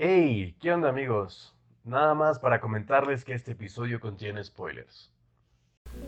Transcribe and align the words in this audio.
Hey, 0.00 0.54
¿qué 0.60 0.70
onda 0.70 0.90
amigos? 0.90 1.52
Nada 1.82 2.14
más 2.14 2.38
para 2.38 2.60
comentarles 2.60 3.24
que 3.24 3.34
este 3.34 3.50
episodio 3.50 3.98
contiene 3.98 4.44
spoilers. 4.44 5.10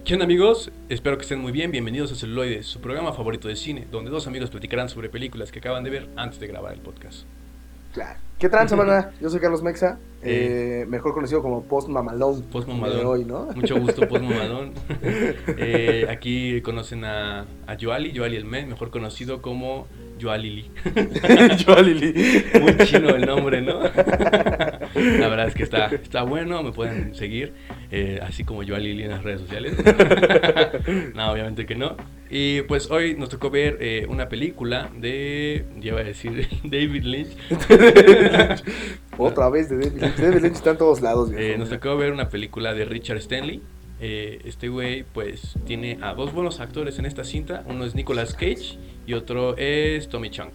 ¿Qué 0.05 0.15
onda 0.15 0.27
amigos? 0.27 0.71
Espero 0.89 1.17
que 1.17 1.23
estén 1.23 1.41
muy 1.41 1.51
bien. 1.51 1.73
Bienvenidos 1.73 2.13
a 2.13 2.15
Celuloides, 2.15 2.67
su 2.67 2.81
programa 2.81 3.13
favorito 3.13 3.49
de 3.49 3.57
cine, 3.57 3.89
donde 3.91 4.13
dos 4.13 4.29
amigos 4.29 4.49
platicarán 4.49 4.89
sobre 4.89 5.09
películas 5.09 5.51
que 5.51 5.59
acaban 5.59 5.83
de 5.83 5.91
ver 5.91 6.09
antes 6.15 6.39
de 6.39 6.47
grabar 6.47 6.73
el 6.73 6.81
podcast. 6.83 7.27
Claro. 7.93 8.19
¿Qué 8.39 8.49
tranza, 8.49 8.75
banda? 8.75 9.13
Yo 9.21 9.29
soy 9.29 9.39
Carlos 9.39 9.63
Mexa, 9.63 9.99
eh, 10.23 10.87
mejor 10.89 11.13
conocido 11.13 11.43
como 11.43 11.63
Post 11.65 11.89
Mamalón. 11.89 12.43
Post 12.45 12.69
de 12.69 12.73
Mamadón. 12.73 13.05
hoy, 13.05 13.25
¿no? 13.27 13.49
Mucho 13.55 13.79
gusto, 13.79 14.09
Post 14.09 14.23
Mamadón. 14.23 14.73
Eh, 15.59 16.07
aquí 16.09 16.63
conocen 16.63 17.05
a, 17.05 17.41
a 17.67 17.77
Joali, 17.79 18.17
Joali 18.17 18.37
el 18.37 18.47
Men, 18.47 18.71
mejor 18.71 18.91
conocido 18.91 19.43
como 19.43 19.87
Joalili. 20.21 20.71
Yo, 21.67 21.83
Lili. 21.83 22.15
Muy 22.61 22.77
chino 22.87 23.11
el 23.11 23.27
nombre, 23.27 23.61
¿no? 23.61 23.81
La 24.95 25.29
verdad 25.29 25.49
es 25.49 25.55
que 25.55 25.63
está, 25.63 25.87
está 25.87 26.23
bueno, 26.23 26.63
me 26.63 26.73
pueden 26.73 27.15
seguir, 27.15 27.55
eh, 27.91 28.21
así 28.23 28.45
como 28.45 28.65
Joalili 28.67 29.05
en 29.05 29.11
las 29.11 29.23
redes 29.23 29.41
sociales. 29.43 29.75
No, 31.15 31.33
obviamente 31.33 31.67
que 31.67 31.75
no. 31.75 31.97
Y 32.31 32.63
pues 32.63 32.91
hoy 32.91 33.17
nos 33.17 33.29
tocó 33.29 33.51
ver 33.51 33.79
eh, 33.81 34.07
una 34.09 34.29
película 34.29 34.91
de, 34.97 35.65
ya 35.81 35.89
iba 35.89 36.01
a 36.01 36.05
decir, 36.05 36.49
David 36.65 37.03
Lynch. 37.03 37.37
Otra 39.19 39.51
vez 39.51 39.69
de 39.69 39.79
David 39.79 40.01
Lynch. 40.01 40.17
David 40.17 40.43
Lynch 40.43 40.55
está 40.55 40.71
en 40.71 40.79
todos 40.79 41.01
lados. 41.01 41.31
Eh, 41.37 41.57
nos 41.59 41.69
tocó 41.69 41.97
ver 41.97 42.13
una 42.13 42.29
película 42.29 42.73
de 42.73 42.85
Richard 42.85 43.19
Stanley. 43.19 43.61
Eh, 44.01 44.41
este 44.45 44.69
güey, 44.69 45.05
pues, 45.13 45.59
tiene 45.67 45.99
a 46.01 46.15
dos 46.15 46.33
buenos 46.33 46.61
actores 46.61 46.99
en 46.99 47.07
esta 47.07 47.25
cinta. 47.25 47.65
Uno 47.67 47.85
es 47.85 47.95
Nicolas 47.95 48.35
Cage 48.35 48.79
y 49.07 49.15
otro 49.15 49.57
es 49.59 50.09
Tommy 50.09 50.31
Chong. 50.31 50.53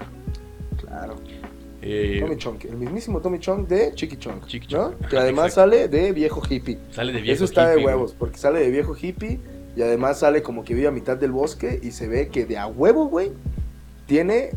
Claro. 0.78 1.16
Eh, 1.88 2.18
Tommy 2.20 2.36
Chong, 2.38 2.58
el 2.68 2.78
mismísimo 2.78 3.22
Tommy 3.22 3.38
Chong 3.40 3.68
de 3.68 3.94
Chiqui 3.94 4.18
Chong. 4.18 4.44
Chiqui 4.48 4.74
¿no? 4.74 4.92
Chong. 4.92 5.08
Que 5.10 5.18
además 5.18 5.54
sale 5.54 5.88
de 5.88 6.12
viejo 6.14 6.42
hippie. 6.50 6.80
Sale 6.92 7.14
de 7.14 7.22
viejo 7.22 7.36
Eso 7.36 7.46
está 7.46 7.68
de 7.70 7.76
güey. 7.76 7.86
huevos, 7.86 8.16
porque 8.18 8.38
sale 8.40 8.60
de 8.60 8.72
viejo 8.72 8.96
hippie 9.00 9.40
y 9.76 9.82
además 9.84 10.20
sale 10.20 10.42
como 10.42 10.64
que 10.64 10.74
vive 10.74 10.88
a 10.88 10.92
mitad 10.92 11.16
del 11.16 11.32
bosque 11.32 11.80
y 11.84 11.92
se 11.92 12.08
ve 12.08 12.30
que 12.30 12.46
de 12.46 12.58
a 12.58 12.66
huevo, 12.66 13.06
güey, 13.08 13.32
tiene 14.08 14.50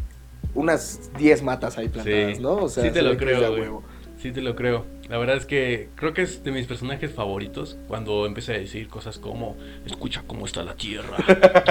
unas 0.54 1.10
10 1.18 1.42
matas 1.42 1.76
ahí 1.76 1.88
plantadas, 1.88 2.36
Sí. 2.36 2.42
¿no? 2.42 2.54
O 2.56 2.68
sea, 2.68 2.84
Sí 2.84 2.88
te 2.90 3.00
se 3.00 3.02
lo 3.02 3.16
creo, 3.16 3.50
güey. 3.56 3.70
Sí, 4.16 4.32
te 4.32 4.40
lo 4.40 4.56
creo. 4.56 4.84
La 5.08 5.16
verdad 5.16 5.36
es 5.36 5.46
que 5.46 5.88
creo 5.94 6.12
que 6.12 6.20
es 6.22 6.44
de 6.44 6.52
mis 6.52 6.66
personajes 6.66 7.10
favoritos 7.10 7.78
cuando 7.88 8.26
empieza 8.26 8.52
a 8.52 8.56
decir 8.58 8.88
cosas 8.88 9.18
como, 9.18 9.56
escucha 9.86 10.22
cómo 10.26 10.44
está 10.44 10.62
la 10.62 10.74
tierra, 10.74 11.16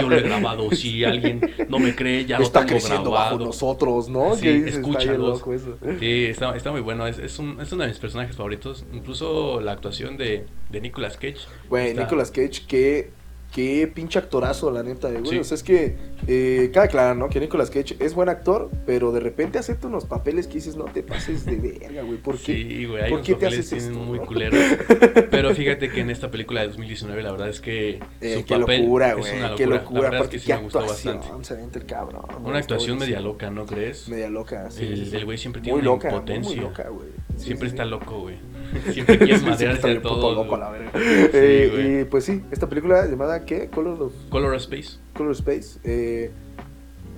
yo 0.01 0.09
lo 0.09 0.15
he 0.17 0.21
grabado, 0.21 0.71
si 0.71 1.03
alguien 1.03 1.41
no 1.69 1.77
me 1.77 1.95
cree, 1.95 2.25
ya 2.25 2.37
está 2.37 2.61
lo 2.61 2.65
tengo 2.65 2.79
creciendo 2.79 3.11
bajo 3.11 3.37
nosotros, 3.37 4.09
¿no? 4.09 4.35
Sí, 4.35 4.41
Que 4.41 4.57
está 4.57 4.69
escúchalos. 4.79 5.41
eso. 5.53 5.77
Sí, 5.99 6.25
está, 6.25 6.55
está 6.55 6.71
muy 6.71 6.81
bueno, 6.81 7.05
es, 7.05 7.19
es, 7.19 7.37
un- 7.37 7.61
es 7.61 7.71
uno 7.71 7.83
de 7.83 7.89
mis 7.89 7.99
personajes 7.99 8.35
favoritos. 8.35 8.85
Incluso 8.91 9.61
la 9.61 9.73
actuación 9.73 10.17
de, 10.17 10.45
de 10.71 10.81
Nicolas 10.81 11.15
Cage. 11.17 11.37
Güey, 11.69 11.89
está- 11.89 12.03
Nicolas 12.03 12.31
Cage, 12.31 12.63
qué, 12.67 13.11
qué 13.53 13.91
pinche 13.93 14.19
actorazo, 14.19 14.69
la 14.71 14.83
neta, 14.83 15.09
güey. 15.09 15.25
Sí. 15.25 15.37
O 15.39 15.43
sea, 15.43 15.55
es 15.55 15.63
que, 15.63 15.95
eh, 16.27 16.69
cabe 16.73 16.89
claro, 16.89 17.15
¿no? 17.15 17.29
Que 17.29 17.39
Nicolas 17.39 17.69
Cage 17.71 17.95
es 17.99 18.13
buen 18.13 18.29
actor, 18.29 18.69
pero 18.85 19.11
de 19.11 19.19
repente 19.19 19.57
acepta 19.57 19.87
unos 19.87 20.05
papeles 20.05 20.47
que 20.47 20.55
dices, 20.55 20.75
no 20.75 20.85
te 20.85 21.01
pases 21.03 21.45
de 21.45 21.55
verga, 21.57 22.03
güey. 22.03 22.17
¿Por 22.17 22.37
qué? 22.37 22.53
Sí, 22.55 22.85
güey, 22.85 23.03
hay 23.03 23.09
¿Por 23.09 23.19
unos 23.19 23.25
qué 23.27 23.33
te 23.35 23.45
papeles 23.45 23.59
haces 23.65 23.69
tienen 23.83 23.91
esto, 23.93 24.03
muy 24.05 24.19
no? 24.19 24.25
culeros. 24.25 24.59
Pero 25.31 25.55
fíjate 25.55 25.89
que 25.89 26.01
en 26.01 26.09
esta 26.09 26.29
película 26.29 26.61
de 26.61 26.67
2019 26.67 27.23
la 27.23 27.31
verdad 27.31 27.49
es 27.49 27.59
que 27.61 27.99
Eh, 28.21 28.35
su 28.39 28.45
qué 28.45 28.57
papel 28.59 28.81
locura, 28.81 29.09
es 29.11 29.17
güey. 29.17 29.37
una 29.39 29.55
Qué 29.55 29.65
locura. 29.65 29.77
locura. 29.81 30.01
La 30.03 30.09
verdad 30.09 30.25
es 30.25 30.29
que 30.31 30.39
sí 30.39 30.47
qué 30.47 30.53
me 30.55 30.61
gustó 30.63 30.79
bastante. 30.81 31.27
se 31.41 31.63
el 31.79 31.85
cabrón. 31.85 32.25
Una 32.43 32.57
actuación 32.59 32.97
media 32.99 33.19
loca, 33.21 33.49
¿no 33.49 33.65
crees? 33.65 34.07
Media 34.09 34.29
loca, 34.29 34.69
sí. 34.71 34.83
El, 35.13 35.25
güey 35.25 35.37
siempre 35.37 35.61
tiene 35.61 35.77
Muy 35.79 35.81
una 35.87 35.95
loca, 35.95 36.09
impotencia. 36.09 36.55
muy 36.55 36.61
loca, 36.63 36.89
güey. 36.89 37.09
Sí, 37.37 37.45
siempre 37.45 37.69
sí, 37.69 37.73
está 37.75 37.85
loco, 37.85 38.21
güey. 38.21 38.35
Siempre 38.93 39.17
quiere 39.17 39.33
Siempre 39.37 39.51
madrearse 39.51 39.75
está 39.75 39.87
a 39.87 39.91
bien 39.91 40.01
puto 40.01 40.15
todos. 40.19 40.35
loco, 40.35 40.47
güey. 40.49 40.59
la 40.59 40.69
verga. 40.69 40.91
Eh, 40.95 41.69
güey. 41.71 42.01
y 42.01 42.03
pues 42.05 42.23
sí, 42.25 42.41
esta 42.51 42.67
película 42.69 43.05
llamada, 43.05 43.45
¿qué? 43.45 43.69
Color 43.69 44.01
of 44.03 44.13
Color 44.29 44.55
Space. 44.55 44.97
Color 45.13 45.31
Space. 45.33 45.79
eh, 45.83 46.31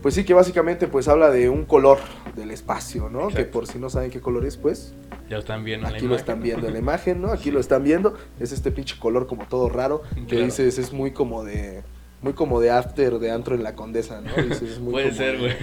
pues 0.02 0.16
sí, 0.16 0.24
que 0.24 0.34
básicamente 0.34 0.88
pues 0.88 1.10
habla 1.10 1.30
de 1.30 1.50
un 1.50 1.66
color 1.66 1.98
del 2.38 2.52
espacio, 2.52 3.10
¿no? 3.10 3.28
Que 3.28 3.44
por 3.44 3.68
si 3.68 3.80
no 3.80 3.90
saben 3.90 4.12
qué 4.12 4.22
color 4.22 4.46
es, 4.46 4.56
pues 4.56 4.94
Ya 5.30 5.36
lo 5.36 5.40
están 5.42 5.66
viendo 5.66 5.88
en 5.88 5.92
la 5.92 5.98
aquí 5.98 6.06
lo 6.08 6.14
imagen. 6.14 6.20
están 6.22 6.42
viendo 6.42 6.68
en 6.68 6.74
la 6.74 6.80
imagen, 6.88 7.22
¿no? 7.22 7.32
Aquí 7.34 7.52
lo 7.52 7.60
están 7.60 7.84
viendo. 7.84 8.14
Es 8.40 8.54
este 8.54 8.72
pinche 8.72 8.96
color 8.98 9.28
como 9.28 9.46
todo 9.48 9.68
raro. 9.68 10.02
Que 10.16 10.26
Claro. 10.26 10.46
dices, 10.46 10.78
es 10.78 10.94
muy 10.94 11.12
como 11.12 11.44
de... 11.44 11.84
Muy 12.22 12.34
como 12.34 12.59
de 12.59 12.69
after 12.69 13.18
de 13.18 13.31
antro 13.31 13.56
en 13.56 13.63
la 13.63 13.75
condesa, 13.75 14.19
¿no? 14.19 14.44
Dices, 14.44 14.62
es 14.72 14.80
muy 14.80 14.91
Puede 14.94 15.06
como 15.06 15.18
ser, 15.18 15.31
de- 15.34 15.38
güey. 15.40 15.53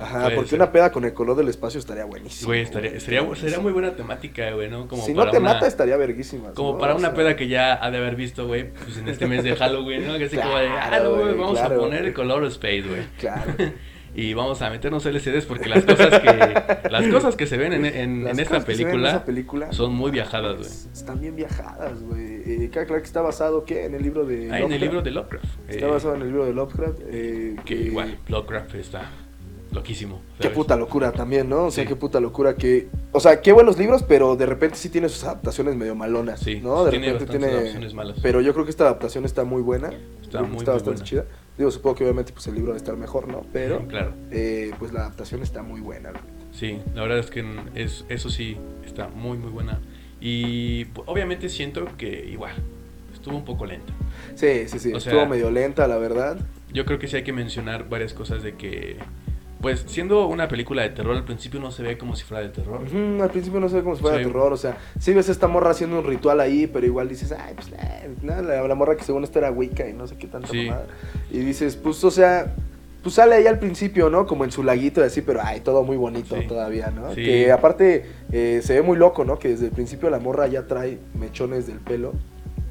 Ajá, 0.00 0.22
Puede 0.22 0.36
porque 0.36 0.50
ser. 0.50 0.58
una 0.58 0.72
peda 0.72 0.90
con 0.90 1.04
el 1.04 1.12
color 1.12 1.36
del 1.36 1.48
espacio 1.48 1.78
estaría 1.78 2.04
buenísimo. 2.06 2.48
Güey, 2.48 2.62
estaría, 2.62 2.92
estaría 2.92 3.60
muy 3.60 3.72
buena 3.72 3.94
temática, 3.94 4.50
güey, 4.52 4.70
¿no? 4.70 4.88
Como 4.88 5.04
si 5.04 5.12
no 5.12 5.28
te 5.30 5.38
una, 5.38 5.52
mata, 5.54 5.66
estaría 5.66 5.96
verguísima. 5.98 6.52
Como 6.54 6.72
¿no? 6.72 6.78
para 6.78 6.94
O 6.94 6.96
una 6.98 7.08
sea, 7.08 7.16
peda 7.16 7.36
que 7.36 7.48
ya 7.48 7.84
ha 7.84 7.90
de 7.90 7.98
haber 7.98 8.16
visto, 8.16 8.46
güey, 8.46 8.72
pues 8.72 8.96
en 8.96 9.08
este 9.08 9.26
mes 9.26 9.44
de 9.44 9.54
Halloween, 9.54 10.06
¿no? 10.06 10.16
Que 10.16 10.24
así 10.24 10.36
como 10.36 10.56
de, 10.56 10.68
ah, 10.68 10.98
güey, 11.06 11.34
vamos 11.34 11.58
claro. 11.58 11.74
a 11.76 11.78
poner 11.78 12.04
el 12.06 12.14
color 12.14 12.44
Space, 12.46 12.82
güey. 12.88 13.02
Claro. 13.18 13.52
Y 14.14 14.34
vamos 14.34 14.62
a 14.62 14.70
meternos 14.70 15.04
LCDs 15.06 15.44
porque 15.46 15.68
las 15.68 15.84
cosas 15.84 16.20
que 16.20 16.88
las 16.90 17.06
cosas 17.08 17.36
que 17.36 17.46
se 17.46 17.56
ven 17.56 17.72
en, 17.72 17.84
en- 17.84 18.26
esta 18.38 18.56
en 18.56 18.64
película 18.64 19.08
esa 19.10 19.24
película 19.24 19.72
son 19.72 19.94
muy 19.94 20.10
viajadas, 20.10 20.56
güey. 20.56 20.66
es- 20.66 20.88
Están 20.92 21.20
bien 21.20 21.36
viajadas, 21.36 22.02
güey. 22.02 22.42
Eh, 22.64 22.70
claro 22.72 22.88
que 22.96 23.02
está 23.02 23.20
basado, 23.22 23.64
¿qué? 23.64 23.84
En 23.84 23.94
el 23.94 24.02
libro 24.02 24.24
de 24.24 24.50
Ah, 24.50 24.58
en 24.60 24.72
el 24.72 24.80
Lovecraft. 24.80 24.82
libro 24.82 25.02
de 25.02 25.10
Lovecraft. 25.12 25.44
Está 25.68 25.86
eh, 25.86 25.90
basado 25.90 26.14
en 26.16 26.22
el 26.22 26.28
libro 26.28 26.46
de 26.46 26.52
Lovecraft. 26.54 26.98
eh, 27.10 27.56
que 27.64 27.74
igual, 27.74 28.18
Lovecraft 28.28 28.74
está 28.76 29.10
loquísimo. 29.70 30.22
Qué 30.40 30.48
puta 30.48 30.76
locura 30.76 31.12
también, 31.12 31.48
¿no? 31.48 31.66
O 31.66 31.70
sea, 31.70 31.84
Sí. 31.84 31.88
qué 31.88 31.94
puta 31.94 32.20
locura 32.20 32.56
que... 32.56 32.88
O 33.12 33.20
sea, 33.20 33.42
qué 33.42 33.52
buenos 33.52 33.76
libros, 33.78 34.02
pero 34.02 34.34
de 34.34 34.46
repente 34.46 34.76
sí 34.76 34.88
tiene 34.88 35.10
sus 35.10 35.24
adaptaciones 35.24 35.76
medio 35.76 35.94
malonas, 35.94 36.40
Sí, 36.40 36.60
¿no? 36.62 36.84
De 36.86 36.90
tiene 36.92 37.12
repente 37.12 37.30
tiene... 37.32 37.46
adaptaciones 37.52 37.92
malas. 37.94 38.16
Pero 38.22 38.40
yo 38.40 38.54
creo 38.54 38.64
que 38.64 38.70
esta 38.70 38.84
adaptación 38.84 39.26
está 39.26 39.44
muy 39.44 39.60
buena. 39.60 39.90
Está 40.22 40.40
muy, 40.42 40.56
está 40.58 40.72
muy 40.72 40.74
bastante 40.74 40.84
buena. 40.90 41.04
chida. 41.04 41.24
Digo, 41.58 41.70
supongo 41.72 41.96
que 41.96 42.04
obviamente 42.04 42.32
pues 42.32 42.46
el 42.46 42.54
libro 42.54 42.68
debe 42.68 42.78
estar 42.78 42.96
mejor, 42.96 43.28
¿no? 43.28 43.42
Pero, 43.52 43.86
Claro. 43.88 44.14
eh, 44.30 44.70
pues 44.78 44.92
la 44.92 45.00
adaptación 45.00 45.42
está 45.42 45.62
muy 45.62 45.80
buena. 45.80 46.12
Sí, 46.52 46.80
la 46.94 47.02
verdad 47.02 47.18
es 47.18 47.30
que 47.30 47.44
es, 47.74 48.04
eso 48.08 48.30
sí 48.30 48.56
está 48.86 49.08
muy 49.08 49.36
muy 49.38 49.50
buena. 49.50 49.80
Y 50.20 50.86
obviamente 51.06 51.48
siento 51.48 51.86
que 51.96 52.26
igual 52.30 52.54
estuvo 53.12 53.36
un 53.36 53.44
poco 53.44 53.66
lenta. 53.66 53.92
Sí, 54.34 54.66
sí, 54.68 54.78
sí. 54.78 54.92
O 54.92 55.00
sea- 55.00 55.12
Estuvo 55.12 55.28
medio 55.28 55.50
lenta, 55.50 55.86
la 55.88 55.98
verdad. 55.98 56.38
Yo 56.72 56.84
creo 56.84 56.98
que 56.98 57.08
sí 57.08 57.16
hay 57.16 57.24
que 57.24 57.32
mencionar 57.32 57.88
varias 57.88 58.14
cosas 58.14 58.42
de 58.42 58.54
que, 58.54 58.96
pues 59.60 59.84
siendo 59.88 60.26
una 60.28 60.46
película 60.48 60.82
de 60.82 60.90
terror, 60.90 61.16
al 61.16 61.24
principio 61.24 61.58
no 61.60 61.70
se 61.72 61.82
ve 61.82 61.98
como 61.98 62.14
si 62.14 62.24
fuera 62.24 62.42
de 62.42 62.50
terror. 62.50 62.80
Al 63.20 63.30
principio 63.30 63.58
no 63.60 63.68
sé 63.68 63.82
cómo 63.82 63.96
si 63.96 64.02
fuera 64.02 64.18
Sí. 64.18 64.24
terror, 64.24 64.52
o 64.52 64.56
sea, 64.56 64.76
sí 64.98 65.12
ves 65.12 65.28
a 65.28 65.32
esta 65.32 65.48
morra 65.48 65.70
haciendo 65.70 65.98
un 65.98 66.04
ritual 66.06 66.40
ahí, 66.40 66.66
pero 66.66 66.86
igual 66.86 67.08
dices, 67.08 67.32
ay, 67.32 67.54
pues 67.54 67.68
nada, 68.22 68.42
la, 68.42 68.68
la 68.68 68.74
morra 68.74 68.96
que 68.96 69.04
según 69.04 69.24
esto 69.24 69.38
era 69.38 69.50
Wicca 69.50 69.88
y 69.88 69.92
no 69.92 70.06
sé 70.06 70.16
qué 70.16 70.26
tanta 70.28 70.48
Sí. 70.48 70.66
mamada. 70.66 70.86
Y 71.30 71.38
dices, 71.38 71.76
pues, 71.76 72.02
o 72.04 72.10
sea, 72.10 72.54
pues 73.02 73.14
sale 73.14 73.34
ahí 73.36 73.46
al 73.46 73.58
principio, 73.58 74.10
¿no? 74.10 74.26
Como 74.26 74.44
en 74.44 74.50
su 74.52 74.62
laguito 74.62 75.00
y 75.00 75.04
así, 75.04 75.22
pero 75.22 75.40
ay, 75.42 75.60
todo 75.60 75.82
muy 75.82 75.96
bonito 75.96 76.36
Sí. 76.36 76.46
todavía, 76.46 76.90
¿no? 76.90 77.14
Que 77.14 77.50
aparte 77.52 78.04
eh, 78.32 78.60
se 78.62 78.74
ve 78.74 78.82
muy 78.82 78.96
loco, 78.98 79.24
¿no? 79.24 79.38
Que 79.38 79.48
desde 79.48 79.66
el 79.66 79.72
principio 79.72 80.10
la 80.10 80.18
morra 80.18 80.46
ya 80.48 80.66
trae 80.66 80.98
mechones 81.14 81.66
del 81.66 81.78
pelo. 81.78 82.12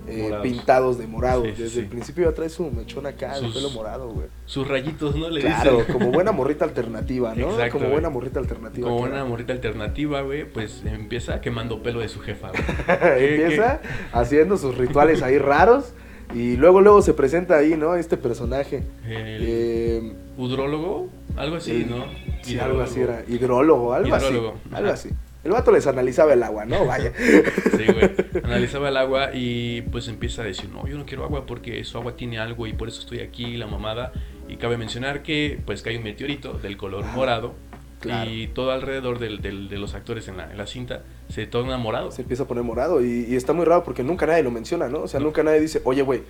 Eh, 0.08 0.32
pintados 0.44 0.98
de 0.98 1.08
morado. 1.08 1.44
Sí, 1.44 1.50
Desde 1.52 1.70
sí. 1.70 1.80
el 1.80 1.86
principio 1.88 2.30
ya 2.30 2.36
trae 2.36 2.50
su 2.50 2.70
mechón 2.72 3.06
acá, 3.06 3.36
Sus- 3.36 3.54
pelo 3.54 3.70
morado, 3.72 4.10
güey. 4.10 4.28
Sus 4.46 4.68
rayitos, 4.68 5.16
¿no? 5.16 5.30
Le 5.30 5.42
Claro, 5.42 5.78
dicen. 5.80 5.94
como 5.94 6.12
buena 6.12 6.32
morrita 6.32 6.66
alternativa, 6.66 7.34
¿no? 7.36 7.50
Exacto, 7.52 7.74
como 7.74 7.86
güey. 7.86 7.94
buena 7.94 8.10
morrita 8.10 8.40
alternativa. 8.40 8.88
Como 8.90 9.08
era. 9.08 9.26
morrita 9.26 9.54
alternativa, 9.54 10.22
güey, 10.22 10.46
pues 10.52 10.84
empieza 10.86 11.42
quemando 11.42 11.84
pelo 11.84 12.00
de 12.00 12.10
su 12.10 12.20
jefa, 12.22 12.50
güey. 12.50 12.62
Empieza 13.34 13.82
haciendo 14.14 14.58
sus 14.58 14.78
rituales 14.78 15.22
ahí 15.22 15.38
raros 15.38 15.94
y 16.34 16.58
luego 16.58 16.82
luego 16.82 17.02
se 17.02 17.14
presenta 17.14 17.58
ahí, 17.58 17.76
¿no? 17.78 17.96
Este 17.96 18.18
personaje. 18.18 18.84
El 19.06 19.44
Eh, 19.48 20.14
udrólogo, 20.38 21.10
algo 21.36 21.56
así, 21.58 21.72
el- 21.72 21.90
¿no? 21.90 22.06
sí, 22.42 22.60
algo 22.60 22.82
así 22.82 23.02
era. 23.02 23.24
Hidrólogo, 23.28 23.94
algo 23.94 24.16
Hidrólogo, 24.16 24.56
así. 24.66 24.76
Algo 24.76 24.90
así. 24.92 25.10
El 25.48 25.54
vato 25.54 25.72
les 25.72 25.88
analizaba 25.88 26.34
el 26.34 26.44
agua, 26.44 26.66
¿no? 26.66 26.86
Vaya. 26.86 27.14
Sí, 27.18 27.86
güey. 27.92 28.12
Analizaba 28.44 28.90
el 28.90 28.98
agua 28.98 29.30
y 29.34 29.82
pues 29.84 30.08
empieza 30.10 30.42
a 30.42 30.46
decir, 30.46 30.70
no, 30.70 30.86
yo 30.88 30.98
no 30.98 31.06
quiero 31.06 31.24
agua 31.24 31.46
porque 31.46 31.84
su 31.86 31.98
agua 31.98 32.16
tiene 32.18 32.38
algo 32.38 32.68
y 32.68 32.74
por 32.74 32.90
eso 32.90 33.00
estoy 33.00 33.20
aquí, 33.22 33.56
la 33.56 33.66
mamada. 33.66 34.12
Y 34.50 34.58
cabe 34.58 34.76
mencionar 34.78 35.24
que 35.24 35.60
pues 35.66 35.82
cae 35.82 35.98
un 35.98 36.04
meteorito 36.04 36.54
del 36.54 36.76
color 36.78 37.06
Ah, 37.08 37.14
morado 37.16 37.54
claro. 38.02 38.30
y 38.30 38.48
todo 38.48 38.72
alrededor 38.72 39.20
del- 39.20 39.42
del- 39.42 39.70
de 39.70 39.78
los 39.78 39.94
actores 39.94 40.28
en 40.28 40.38
la, 40.38 40.52
en 40.52 40.58
la 40.58 40.68
cinta 40.68 41.04
se 41.30 41.48
torna 41.48 41.78
morado. 41.78 42.12
Se 42.12 42.22
empieza 42.24 42.44
a 42.44 42.48
poner 42.48 42.64
morado 42.64 43.02
y, 43.04 43.26
y 43.30 43.36
está 43.38 43.54
muy 43.54 43.66
raro 43.66 43.84
porque 43.86 44.04
nunca 44.04 44.26
nadie 44.26 44.44
lo 44.44 44.52
menciona, 44.52 44.90
¿no? 44.90 45.02
O 45.04 45.08
sea, 45.08 45.20
No. 45.22 45.28
nunca 45.28 45.44
nadie 45.44 45.62
dice, 45.62 45.82
oye, 45.86 46.02
güey, 46.02 46.24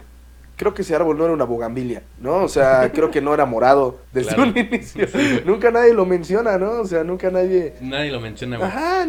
creo 0.58 0.74
que 0.74 0.82
ese 0.82 0.94
árbol 0.96 1.18
no 1.18 1.24
era 1.24 1.34
una 1.34 1.46
bogambilia, 1.46 2.04
¿no? 2.20 2.44
O 2.44 2.50
sea, 2.50 2.92
creo 2.92 3.10
que 3.12 3.22
no 3.22 3.34
era 3.34 3.46
morado 3.46 4.00
desde 4.12 4.36
Claro. 4.36 4.52
un 4.52 4.58
inicio. 4.58 5.08
Nunca 5.46 5.72
nadie 5.72 5.94
lo 5.94 6.06
menciona, 6.06 6.58
¿no? 6.58 6.82
O 6.82 6.86
sea, 6.86 7.04
nunca 7.06 7.32
nadie... 7.32 7.76
Nadie 7.80 8.12
lo 8.12 8.20
menciona, 8.20 8.58
güey. 8.58 8.68
Ajá, 8.70 9.06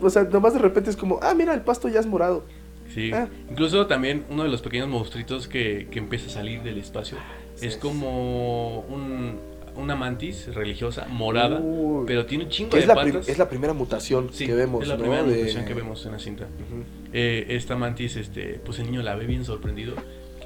o 0.00 0.10
sea, 0.10 0.24
nomás 0.24 0.52
de 0.52 0.60
repente 0.60 0.90
es 0.90 0.96
como, 0.96 1.18
ah, 1.22 1.34
mira, 1.34 1.52
el 1.54 1.62
pasto 1.62 1.88
ya 1.88 1.98
es 2.00 2.06
morado. 2.06 2.44
Sí. 2.94 3.10
Ah. 3.12 3.28
Incluso 3.50 3.86
también 3.86 4.24
uno 4.30 4.42
de 4.44 4.48
los 4.50 4.62
pequeños 4.62 4.88
monstruitos 4.88 5.48
que, 5.48 5.88
que 5.90 5.98
empieza 5.98 6.26
a 6.26 6.30
salir 6.30 6.62
del 6.62 6.78
espacio 6.78 7.16
Sí, 7.54 7.66
es 7.66 7.74
sí. 7.74 7.80
como 7.80 8.80
un... 8.80 9.38
una 9.76 9.94
mantis 9.96 10.52
religiosa, 10.54 11.06
morada, 11.08 11.60
Uy. 11.60 12.04
pero 12.06 12.26
tiene 12.26 12.44
un 12.44 12.50
chingo 12.50 12.72
de 12.76 12.80
es 12.82 12.86
la, 12.86 12.94
patas. 12.94 13.28
es 13.28 13.38
la 13.38 13.48
primera 13.48 13.72
mutación 13.72 14.30
Sí, 14.32 14.44
que 14.46 14.54
vemos, 14.54 14.82
es 14.82 14.88
la 14.88 14.94
¿no? 14.96 15.00
primera 15.00 15.22
De- 15.22 15.36
mutación 15.38 15.64
que 15.64 15.74
vemos 15.74 16.04
en 16.04 16.12
la 16.12 16.18
cinta. 16.18 16.46
Eh, 17.12 17.46
esta 17.50 17.76
mantis, 17.76 18.16
este, 18.16 18.60
pues 18.64 18.78
el 18.80 18.86
niño 18.86 19.02
la 19.02 19.14
ve 19.14 19.24
bien 19.26 19.44
sorprendido. 19.44 19.94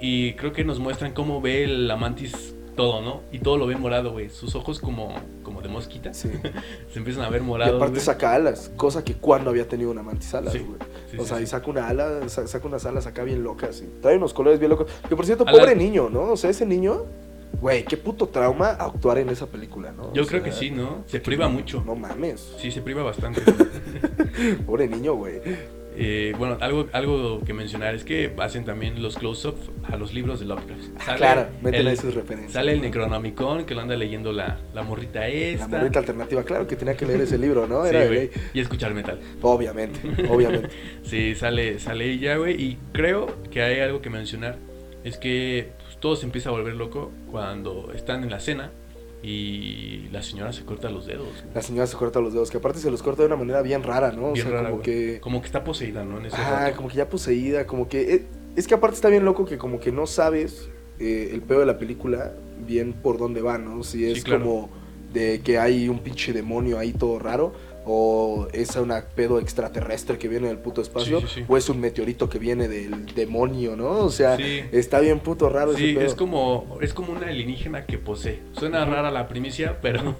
Y 0.00 0.34
creo 0.34 0.52
que 0.52 0.64
nos 0.64 0.78
muestran 0.78 1.12
cómo 1.12 1.40
ve 1.40 1.66
la 1.66 1.96
mantis 1.96 2.54
todo, 2.76 3.00
¿no? 3.02 3.20
Y 3.30 3.38
todo 3.38 3.56
lo 3.56 3.66
ve 3.66 3.76
morado, 3.76 4.10
güey. 4.12 4.28
Sus 4.30 4.54
ojos 4.56 4.80
como, 4.80 5.14
como 5.44 5.62
de 5.62 5.68
mosquita 5.68 6.12
Sí. 6.12 6.28
se 6.92 6.98
empiezan 6.98 7.22
a 7.24 7.30
ver 7.30 7.40
Y 7.40 7.44
morados. 7.44 7.76
aparte 7.76 7.94
güey. 7.94 8.04
saca 8.04 8.34
alas, 8.34 8.70
cosa 8.76 9.04
que 9.04 9.14
cuando 9.14 9.50
había 9.50 9.68
tenido 9.68 9.90
una 9.92 10.02
mantis 10.02 10.34
alas, 10.34 10.52
güey. 10.54 10.66
sí, 11.10 11.16
o 11.18 11.24
sea, 11.24 11.40
y 11.40 11.46
saca 11.46 11.70
una 11.70 11.86
ala, 11.88 12.28
sa- 12.28 12.46
saca 12.48 12.66
unas 12.66 12.84
alas 12.84 13.06
acá 13.06 13.22
bien 13.22 13.44
locas. 13.44 13.80
Y 13.82 14.00
trae 14.02 14.16
unos 14.16 14.34
colores 14.34 14.58
bien 14.58 14.70
locos. 14.70 14.90
Que 15.08 15.14
por 15.14 15.24
cierto, 15.24 15.44
pobre 15.44 15.76
niño, 15.76 16.08
¿no? 16.10 16.32
O 16.32 16.36
sea, 16.36 16.50
ese 16.50 16.66
niño, 16.66 17.04
güey, 17.60 17.84
qué 17.84 17.96
puto 17.96 18.26
trauma 18.26 18.70
actuar 18.70 19.18
en 19.18 19.28
esa 19.28 19.46
película, 19.46 19.92
¿no? 19.92 20.12
Yo 20.12 20.24
O 20.24 20.26
creo 20.26 20.42
sea, 20.42 20.50
que 20.50 20.56
sí, 20.56 20.70
¿no? 20.72 21.04
Se 21.06 21.20
priva 21.20 21.48
mucho. 21.48 21.82
No 21.86 21.94
mames. 21.94 22.54
Sí, 22.58 22.72
se 22.72 22.82
priva 22.82 23.04
bastante. 23.04 23.40
Pobre 24.66 24.88
niño, 24.88 25.14
güey. 25.14 25.40
Eh, 25.96 26.34
bueno, 26.36 26.58
algo, 26.60 26.88
algo 26.92 27.40
que 27.44 27.52
mencionar 27.52 27.94
es 27.94 28.04
que 28.04 28.32
hacen 28.38 28.64
también 28.64 29.00
los 29.00 29.16
close-up 29.16 29.56
a 29.84 29.96
los 29.96 30.12
libros 30.12 30.40
de 30.40 30.46
Lovecraft. 30.46 30.82
Sale 31.04 31.18
claro, 31.18 31.46
meten 31.62 31.86
ahí 31.86 31.96
sus 31.96 32.14
referencias. 32.14 32.52
Sale 32.52 32.72
el 32.72 32.80
Necronomicon, 32.82 33.64
que 33.64 33.74
lo 33.74 33.80
anda 33.82 33.96
leyendo 33.96 34.32
la, 34.32 34.58
la 34.74 34.82
morrita 34.82 35.20
La 35.20 35.28
esta. 35.28 35.68
morrita 35.68 36.00
alternativa, 36.00 36.42
claro 36.42 36.66
que 36.66 36.76
tenía 36.76 36.96
que 36.96 37.06
leer 37.06 37.20
ese 37.20 37.38
libro, 37.38 37.66
¿no? 37.66 37.84
Sí, 37.84 37.94
Era. 37.94 38.30
Y 38.52 38.60
escuchar 38.60 38.92
metal. 38.94 39.20
Obviamente, 39.42 40.00
obviamente. 40.28 40.68
Sí, 41.04 41.34
sale, 41.34 41.78
sale 41.78 42.10
ella, 42.10 42.36
güey. 42.36 42.60
Y 42.60 42.78
creo 42.92 43.26
que 43.50 43.62
hay 43.62 43.80
algo 43.80 44.00
que 44.00 44.10
mencionar. 44.10 44.56
Es 45.04 45.16
que 45.18 45.68
pues, 45.84 45.98
todo 46.00 46.16
se 46.16 46.24
empieza 46.26 46.48
a 46.48 46.52
volver 46.52 46.74
loco 46.74 47.12
cuando 47.30 47.92
están 47.94 48.24
en 48.24 48.30
la 48.30 48.40
cena 48.40 48.70
y 49.28 50.08
la 50.12 50.22
señora 50.22 50.52
se 50.52 50.64
corta 50.64 50.90
los 50.90 51.06
dedos. 51.06 51.26
güey. 51.26 51.54
La 51.54 51.62
señora 51.62 51.86
se 51.86 51.96
corta 51.96 52.20
los 52.20 52.32
dedos, 52.34 52.50
que 52.50 52.58
aparte 52.58 52.78
se 52.78 52.90
los 52.90 53.02
corta 53.02 53.22
de 53.22 53.26
una 53.28 53.36
manera 53.36 53.62
bien 53.62 53.82
rara, 53.82 54.12
¿no? 54.12 54.28
O 54.28 54.32
Bien 54.32 54.46
sea, 54.46 54.54
rara, 54.56 54.70
como 54.70 54.82
güey. 54.82 54.84
que... 55.14 55.20
Como 55.20 55.40
que 55.40 55.46
está 55.46 55.64
poseída, 55.64 56.04
¿no? 56.04 56.18
En 56.18 56.26
ese 56.26 56.36
Ah, 56.36 56.64
rato. 56.66 56.76
como 56.76 56.88
que 56.88 56.96
ya 56.96 57.08
poseída, 57.08 57.66
como 57.66 57.88
que... 57.88 58.14
eh, 58.14 58.26
Es 58.56 58.66
que 58.66 58.74
aparte 58.74 58.96
está 58.96 59.08
bien 59.08 59.24
loco 59.24 59.44
que 59.46 59.56
como 59.58 59.80
que 59.80 59.90
no 59.92 60.06
sabes 60.06 60.68
eh, 61.00 61.30
el 61.32 61.40
pedo 61.42 61.60
de 61.60 61.66
la 61.66 61.78
película 61.78 62.32
bien 62.66 62.92
por 62.92 63.18
dónde 63.18 63.40
va, 63.42 63.58
¿no? 63.58 63.82
Si 63.82 64.04
es 64.06 64.18
Sí, 64.18 64.22
claro. 64.24 64.44
como 64.44 64.70
de 65.12 65.40
que 65.40 65.58
hay 65.58 65.88
un 65.88 66.00
pinche 66.00 66.32
demonio 66.32 66.78
ahí 66.78 66.92
todo 66.92 67.18
raro, 67.18 67.52
o 67.86 68.48
es 68.52 68.74
un 68.76 68.92
pedo 69.14 69.38
extraterrestre 69.38 70.18
que 70.18 70.28
viene 70.28 70.48
del 70.48 70.58
puto 70.58 70.80
espacio, 70.80 71.20
Sí, 71.20 71.26
sí, 71.28 71.34
sí. 71.40 71.44
o 71.48 71.56
es 71.56 71.68
un 71.68 71.80
meteorito 71.80 72.28
que 72.28 72.38
viene 72.38 72.68
del 72.68 73.06
demonio, 73.14 73.76
¿no? 73.76 73.90
O 73.98 74.10
sea, 74.10 74.36
está 74.36 75.00
bien 75.00 75.20
puto 75.20 75.48
raro 75.48 75.74
Sí, 75.76 75.90
ese 75.90 75.94
pedo. 75.98 76.06
es 76.06 76.14
como, 76.14 76.78
es 76.80 76.94
como 76.94 77.12
una 77.12 77.26
alienígena 77.28 77.86
que 77.86 77.98
posee. 77.98 78.40
Suena 78.58 78.84
rara 78.84 79.10
la 79.10 79.28
primicia, 79.28 79.78
pero, 79.82 80.16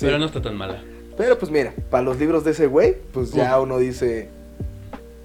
pero 0.00 0.18
no 0.18 0.26
está 0.26 0.42
tan 0.42 0.56
mala. 0.56 0.82
Pero 1.16 1.38
pues 1.38 1.50
mira, 1.52 1.72
para 1.90 2.02
los 2.02 2.18
libros 2.18 2.44
de 2.44 2.50
ese 2.50 2.66
güey, 2.66 2.96
pues 3.12 3.32
ya 3.32 3.60
uno 3.60 3.78
dice, 3.78 4.28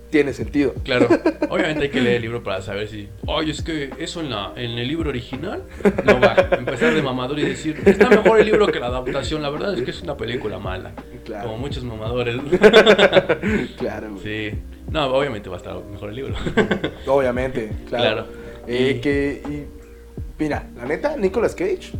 tiene 0.09 0.33
sentido. 0.33 0.73
Claro, 0.83 1.07
obviamente 1.50 1.83
hay 1.83 1.89
que 1.89 2.01
leer 2.01 2.15
el 2.17 2.21
libro 2.23 2.44
para 2.44 2.61
saber 2.61 2.88
si, 2.88 3.07
oye, 3.27 3.51
es 3.51 3.61
que 3.61 3.91
eso 4.00 4.21
en, 4.21 4.29
la, 4.31 4.53
en 4.56 4.71
el 4.71 4.88
libro 4.88 5.09
original 5.09 5.63
no 6.06 6.19
va. 6.19 6.35
Empezar 6.57 6.94
de 6.94 7.01
mamador 7.01 7.39
y 7.39 7.44
decir, 7.44 7.81
está 7.85 8.09
mejor 8.09 8.39
el 8.39 8.45
libro 8.47 8.67
que 8.67 8.79
la 8.79 8.88
adaptación. 8.88 9.41
La 9.41 9.50
verdad 9.50 9.73
es 9.75 9.81
que 9.83 9.91
es 9.91 10.01
una 10.01 10.17
película 10.17 10.57
mala. 10.59 10.91
Claro. 11.25 11.45
Como 11.50 11.59
muchos 11.59 11.83
mamadores. 11.83 12.35
Claro, 13.77 14.11
güey. 14.13 14.51
sí. 14.51 14.57
No, 14.91 15.06
obviamente 15.15 15.50
va 15.50 15.56
a 15.56 15.59
estar 15.59 15.75
mejor 15.91 16.09
el 16.09 16.15
libro. 16.15 16.33
Obviamente, 17.07 17.71
claro. 17.88 18.25
Claro. 18.25 18.27
Eh, 18.67 18.94
Y- 18.97 19.01
que, 19.01 19.41
y, 19.47 20.41
mira, 20.41 20.67
la 20.75 20.85
neta, 20.85 21.15
Nicolas 21.15 21.53
Cage, 21.53 21.91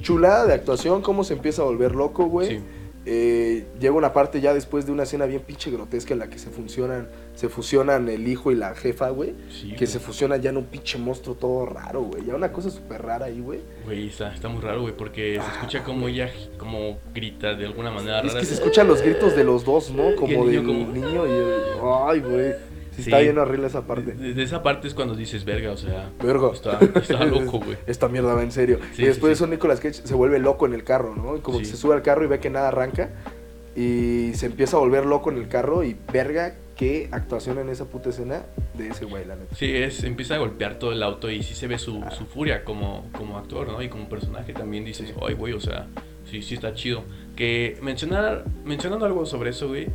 chulada 0.00 0.46
de 0.46 0.54
actuación, 0.54 1.02
cómo 1.02 1.24
se 1.24 1.34
empieza 1.34 1.60
a 1.62 1.66
volver 1.66 1.94
loco, 1.94 2.24
güey. 2.26 2.48
Sí. 2.48 2.60
Eh, 3.06 3.64
llega 3.80 3.94
una 3.94 4.12
parte 4.12 4.42
ya 4.42 4.52
después 4.52 4.84
de 4.84 4.92
una 4.92 5.04
escena 5.04 5.24
bien 5.24 5.40
pinche 5.40 5.70
grotesca 5.70 6.12
en 6.12 6.18
la 6.20 6.28
que 6.28 6.38
se 6.38 6.50
funcionan, 6.50 7.08
se 7.34 7.48
fusionan 7.48 8.08
el 8.10 8.28
hijo 8.28 8.52
y 8.52 8.54
la 8.54 8.74
jefa, 8.74 9.08
güey. 9.08 9.34
Sí, 9.50 9.70
que 9.70 9.76
güey. 9.76 9.86
se 9.86 9.98
fusionan 10.00 10.42
ya 10.42 10.50
en 10.50 10.58
un 10.58 10.64
pinche 10.66 10.98
monstruo 10.98 11.34
todo 11.34 11.64
raro, 11.64 12.02
güey. 12.02 12.26
Ya 12.26 12.34
una 12.34 12.52
cosa 12.52 12.68
súper 12.70 13.00
rara 13.02 13.26
ahí, 13.26 13.40
güey. 13.40 13.60
Güey, 13.86 14.08
está, 14.08 14.34
está 14.34 14.48
muy 14.50 14.60
raro, 14.60 14.82
güey, 14.82 14.94
porque 14.94 15.36
se 15.36 15.40
Ah, 15.40 15.52
escucha 15.54 15.82
como 15.82 16.08
ella 16.08 16.30
como 16.58 16.98
grita 17.14 17.54
de 17.54 17.64
alguna 17.66 17.90
manera 17.90 18.20
Es 18.20 18.28
rara. 18.28 18.40
que 18.40 18.46
se 18.46 18.54
escuchan 18.54 18.86
los 18.86 19.00
gritos 19.00 19.34
de 19.34 19.44
los 19.44 19.64
dos, 19.64 19.90
¿no? 19.90 20.14
Como 20.16 20.44
niño 20.44 20.46
del 20.46 20.66
como- 20.66 20.92
niño 20.92 21.26
y 21.26 21.30
el... 21.30 21.54
Ay, 22.06 22.20
güey. 22.20 22.69
Sí, 22.96 23.02
Sí. 23.04 23.10
está 23.10 23.18
bien 23.20 23.38
horrible 23.38 23.66
esa 23.68 23.86
parte. 23.86 24.12
De, 24.12 24.34
de 24.34 24.42
esa 24.42 24.62
parte 24.62 24.88
es 24.88 24.94
cuando 24.94 25.14
dices, 25.14 25.44
verga, 25.44 25.72
o 25.72 25.76
sea, 25.76 26.10
Verga. 26.22 26.50
está, 26.52 26.78
está 26.94 27.24
loco, 27.26 27.60
güey. 27.60 27.76
Esta 27.86 28.08
mierda 28.08 28.34
va 28.34 28.42
en 28.42 28.52
serio. 28.52 28.78
Sí, 28.94 29.02
y 29.02 29.06
después 29.06 29.28
de 29.30 29.34
eso 29.34 29.46
Nicolas 29.46 29.80
Cage 29.80 30.02
se 30.04 30.14
vuelve 30.14 30.38
loco 30.38 30.66
en 30.66 30.74
el 30.74 30.84
carro, 30.84 31.14
¿no? 31.16 31.36
Y 31.36 31.40
como 31.40 31.58
que 31.58 31.64
se 31.64 31.76
sube 31.76 31.94
al 31.94 32.02
carro 32.02 32.24
y 32.24 32.26
ve 32.28 32.40
que 32.40 32.50
nada 32.50 32.68
arranca. 32.68 33.10
Y 33.76 34.32
se 34.34 34.46
empieza 34.46 34.76
a 34.76 34.80
volver 34.80 35.06
loco 35.06 35.30
en 35.30 35.38
el 35.38 35.48
carro 35.48 35.84
y 35.84 35.96
verga 36.12 36.54
qué 36.76 37.08
actuación 37.12 37.58
en 37.58 37.68
esa 37.68 37.84
puta 37.84 38.08
escena 38.10 38.42
de 38.76 38.88
ese 38.88 39.04
güey, 39.04 39.24
la 39.24 39.36
neta. 39.36 39.54
Sí, 39.54 39.70
es, 39.74 40.02
empieza 40.02 40.34
a 40.34 40.38
golpear 40.38 40.78
todo 40.78 40.92
el 40.92 41.02
auto 41.02 41.30
y 41.30 41.42
sí 41.42 41.54
se 41.54 41.66
ve 41.68 41.78
su, 41.78 42.02
su 42.16 42.26
furia 42.26 42.64
como, 42.64 43.08
como 43.12 43.38
actor, 43.38 43.68
¿no? 43.68 43.80
Y 43.82 43.88
como 43.88 44.08
personaje 44.08 44.52
también 44.52 44.84
dices, 44.84 45.14
ay, 45.26 45.34
güey, 45.34 45.52
o 45.52 45.60
sea, 45.60 45.86
sí, 46.28 46.42
sí 46.42 46.54
está 46.54 46.74
chido. 46.74 47.04
Que 47.36 47.78
mencionar, 47.80 48.44
mencionando 48.64 49.06
algo 49.06 49.24
sobre 49.24 49.50
eso, 49.50 49.68
güey, 49.68 49.86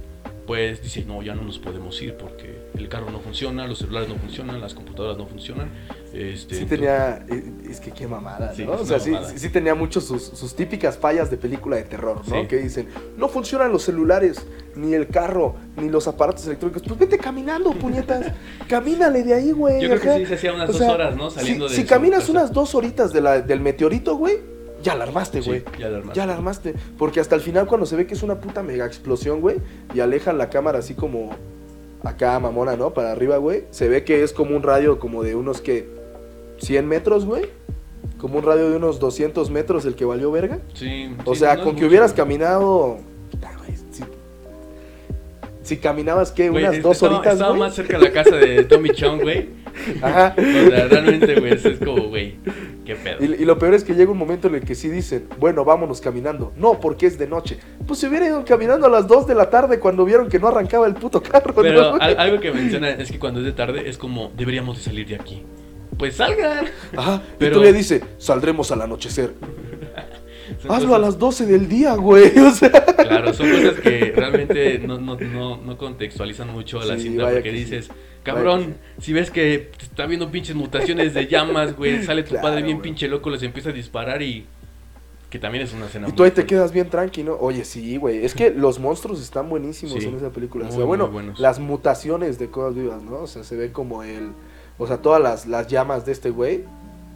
pues 0.47 0.81
dice, 0.81 1.03
no, 1.05 1.21
ya 1.21 1.35
no 1.35 1.41
nos 1.41 1.59
podemos 1.59 2.01
ir 2.01 2.15
porque 2.15 2.55
el 2.77 2.89
carro 2.89 3.09
no 3.11 3.19
funciona, 3.19 3.67
los 3.67 3.79
celulares 3.79 4.09
no 4.09 4.15
funcionan, 4.15 4.59
las 4.61 4.73
computadoras 4.73 5.17
no 5.17 5.25
funcionan. 5.25 5.69
Este, 6.13 6.55
Sí 6.55 6.65
tenía, 6.65 7.25
eh, 7.29 7.43
es 7.69 7.79
que 7.79 7.91
qué 7.91 8.07
mamada, 8.07 8.53
¿no? 8.59 8.71
o 8.73 8.85
sea, 8.85 8.99
sí, 8.99 9.11
mamada. 9.11 9.29
sí, 9.31 9.39
sí 9.39 9.49
tenía 9.49 9.75
muchos 9.75 10.05
sus, 10.05 10.23
sus 10.23 10.55
típicas 10.55 10.97
fallas 10.97 11.29
de 11.29 11.37
película 11.37 11.75
de 11.77 11.83
terror, 11.83 12.21
¿no? 12.27 12.41
Sí. 12.41 12.47
Que 12.47 12.57
dicen, 12.57 12.87
no 13.17 13.27
funcionan 13.27 13.71
los 13.71 13.83
celulares, 13.83 14.45
ni 14.75 14.93
el 14.93 15.07
carro, 15.07 15.55
ni 15.77 15.89
los 15.89 16.07
aparatos 16.07 16.45
electrónicos. 16.47 16.83
Pues 16.87 16.99
vete 16.99 17.17
caminando, 17.17 17.71
puñetas. 17.71 18.31
Camínale 18.67 19.23
de 19.23 19.33
ahí, 19.33 19.51
güey. 19.51 19.81
Yo 19.81 19.89
creo 19.89 20.01
que 20.01 20.19
sí 20.19 20.25
se 20.25 20.33
hacía 20.35 20.53
unas 20.53 20.69
O 20.69 20.73
dos 20.73 20.81
sea, 20.81 20.91
horas, 20.91 21.15
¿no? 21.15 21.29
Saliendo 21.29 21.67
si, 21.69 21.75
de 21.75 21.81
si 21.81 21.87
caminas 21.87 22.19
casa. 22.21 22.31
unas 22.31 22.53
dos 22.53 22.75
horitas 22.75 23.11
de 23.13 23.21
la- 23.21 23.41
del 23.41 23.59
meteorito, 23.61 24.15
güey, 24.15 24.37
ya 24.83 24.95
la 24.95 25.03
armaste, 25.05 25.41
Sí, 25.41 25.49
güey. 25.49 25.63
ya 25.79 25.89
la 25.89 25.97
armaste. 25.97 26.17
Ya 26.19 26.25
la 26.25 26.33
armaste. 26.33 26.75
Porque 26.97 27.19
hasta 27.19 27.35
el 27.35 27.41
final, 27.41 27.65
cuando 27.67 27.85
se 27.85 27.95
ve 27.95 28.05
que 28.05 28.13
es 28.13 28.23
una 28.23 28.35
puta 28.39 28.61
mega 28.63 28.85
explosión, 28.85 29.41
güey, 29.41 29.57
y 29.93 29.99
alejan 29.99 30.37
la 30.37 30.49
cámara 30.49 30.79
así 30.79 30.93
como 30.93 31.31
acá, 32.03 32.39
mamona, 32.39 32.75
¿no? 32.75 32.93
Para 32.93 33.11
arriba, 33.11 33.37
güey, 33.37 33.63
se 33.71 33.87
ve 33.89 34.03
que 34.03 34.23
es 34.23 34.33
como 34.33 34.55
un 34.55 34.63
radio 34.63 34.99
como 34.99 35.23
de 35.23 35.35
unos 35.35 35.61
que 35.61 35.87
100 36.57 36.87
metros, 36.87 37.25
güey. 37.25 37.45
Como 38.17 38.37
un 38.39 38.43
radio 38.45 38.69
de 38.69 38.77
unos 38.77 38.99
200 38.99 39.49
metros 39.51 39.85
el 39.85 39.95
que 39.95 40.05
valió 40.05 40.31
verga. 40.31 40.59
Sí, 40.73 41.13
O 41.25 41.33
sí, 41.33 41.39
sea, 41.41 41.55
no 41.55 41.63
con 41.63 41.71
que 41.75 41.81
mucho, 41.81 41.87
hubieras 41.89 42.11
güey. 42.11 42.17
caminado. 42.17 42.97
puta, 43.31 43.51
güey, 43.57 43.75
si, 43.91 44.03
si 45.63 45.77
caminabas, 45.77 46.31
¿qué? 46.31 46.49
Güey, 46.49 46.63
Unas 46.65 46.81
dos 46.81 46.93
estaba, 46.97 47.15
horitas, 47.15 47.33
Estaba 47.33 47.49
güey. 47.51 47.59
más 47.61 47.75
cerca 47.75 47.97
de 47.99 48.03
la 48.05 48.11
casa 48.11 48.35
de 48.35 48.63
Tommy 48.63 48.89
Chong, 48.91 49.21
güey. 49.21 49.49
Ajá. 50.01 50.35
O 50.37 50.69
sea, 50.69 50.87
realmente, 50.87 51.39
güey, 51.39 51.53
eso 51.53 51.69
es 51.69 51.79
como, 51.79 52.03
güey, 52.09 52.35
qué 52.85 52.95
pedo. 52.95 53.17
Y, 53.23 53.41
y 53.41 53.45
lo 53.45 53.57
peor 53.59 53.73
es 53.73 53.83
que 53.83 53.93
llega 53.93 54.11
un 54.11 54.17
momento 54.17 54.47
en 54.47 54.55
el 54.55 54.61
que 54.61 54.75
sí 54.75 54.89
dicen, 54.89 55.27
bueno, 55.39 55.63
vámonos 55.65 56.01
caminando. 56.01 56.53
No, 56.57 56.79
porque 56.79 57.05
es 57.07 57.17
de 57.17 57.27
noche. 57.27 57.57
Pues 57.87 57.99
se 57.99 58.07
hubiera 58.07 58.25
ido 58.27 58.43
caminando 58.45 58.87
a 58.87 58.89
las 58.89 59.07
2 59.07 59.27
de 59.27 59.35
la 59.35 59.49
tarde 59.49 59.79
cuando 59.79 60.05
vieron 60.05 60.29
que 60.29 60.39
no 60.39 60.47
arrancaba 60.47 60.87
el 60.87 60.93
puto 60.95 61.21
carro. 61.21 61.53
¿no, 61.55 61.61
Pero 61.61 61.93
al- 62.01 62.17
algo 62.19 62.39
que 62.39 62.51
menciona 62.51 62.89
es 62.91 63.11
que 63.11 63.19
cuando 63.19 63.39
es 63.41 63.45
de 63.45 63.51
tarde 63.53 63.89
es 63.89 63.97
como, 63.97 64.31
deberíamos 64.35 64.77
de 64.77 64.83
salir 64.83 65.07
de 65.07 65.15
aquí. 65.15 65.43
Pues 65.97 66.15
salgan. 66.17 66.65
Ajá. 66.97 67.21
Pero- 67.37 67.51
Y 67.51 67.53
todavía 67.53 67.73
dice, 67.77 68.01
saldremos 68.17 68.71
al 68.71 68.81
anochecer. 68.81 69.33
Hazlo 70.69 70.95
a 70.95 70.99
las 70.99 71.17
12 71.19 71.45
del 71.45 71.67
día, 71.67 71.95
güey. 71.95 72.31
O 72.39 72.51
sea. 72.51 72.69
Claro, 72.71 73.33
son 73.33 73.49
cosas 73.51 73.79
que 73.79 74.11
realmente 74.15 74.79
no, 74.79 74.97
no, 74.99 75.15
no, 75.19 75.57
no 75.57 75.77
contextualizan 75.77 76.51
mucho 76.51 76.79
a 76.81 76.85
la 76.85 76.95
Sí, 76.97 77.03
cinta 77.03 77.25
porque 77.25 77.43
que 77.43 77.51
sí. 77.51 77.55
dices, 77.57 77.87
Vaya 77.89 77.99
cabrón, 78.23 78.75
si 78.99 79.13
ves 79.13 79.29
que 79.31 79.71
está 79.81 80.05
viendo 80.07 80.31
pinches 80.31 80.55
mutaciones 80.55 81.13
de 81.13 81.27
llamas, 81.27 81.75
güey, 81.75 82.03
sale 82.03 82.23
tu 82.23 82.29
Claro, 82.31 82.47
padre 82.47 82.63
bien 82.63 82.77
güey. 82.77 82.83
pinche 82.89 83.07
loco, 83.07 83.29
les 83.29 83.43
empieza 83.43 83.69
a 83.69 83.73
disparar 83.73 84.21
y 84.21 84.45
que 85.29 85.39
también 85.39 85.63
es 85.63 85.73
una 85.73 85.87
escena 85.87 86.07
Y 86.07 86.11
tú 86.13 86.23
ahí 86.23 86.31
te 86.31 86.45
quedas 86.45 86.71
bien 86.71 86.89
tranquilo. 86.89 87.37
Oye, 87.41 87.65
sí, 87.65 87.97
güey. 87.97 88.23
Es 88.25 88.33
que 88.33 88.51
los 88.51 88.79
monstruos 88.79 89.21
están 89.21 89.49
buenísimos 89.49 90.01
Sí, 90.01 90.07
en 90.07 90.15
esa 90.15 90.29
película. 90.29 90.65
o 90.65 90.67
muy, 90.67 90.75
sea, 90.77 90.85
bueno, 90.85 91.11
las 91.37 91.59
mutaciones 91.59 92.39
de 92.39 92.49
cosas 92.49 92.75
vivas, 92.75 93.03
¿no? 93.03 93.17
O 93.21 93.27
sea, 93.27 93.43
se 93.43 93.55
ve 93.55 93.71
como 93.71 94.03
el. 94.03 94.29
O 94.77 94.87
sea, 94.87 94.97
todas 94.97 95.21
las, 95.21 95.45
las 95.45 95.67
llamas 95.67 96.05
de 96.05 96.11
este 96.11 96.29
güey 96.29 96.63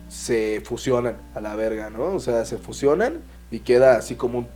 se 0.10 0.62
fusionan 0.62 1.18
a 1.34 1.42
la 1.42 1.56
verga, 1.56 1.90
¿no? 1.90 2.16
O 2.16 2.20
sea, 2.20 2.44
se 2.44 2.58
fusionan 2.58 3.22
y 3.52 3.60
queda 3.60 3.96
así 3.98 4.16
como 4.16 4.40
un 4.40 4.48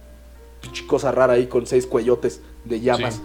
cosa 0.88 1.12
rara 1.12 1.34
ahí 1.34 1.48
con 1.48 1.66
seis 1.68 1.86
cuellotes 1.86 2.42
de 2.66 2.82
llamas. 2.82 3.22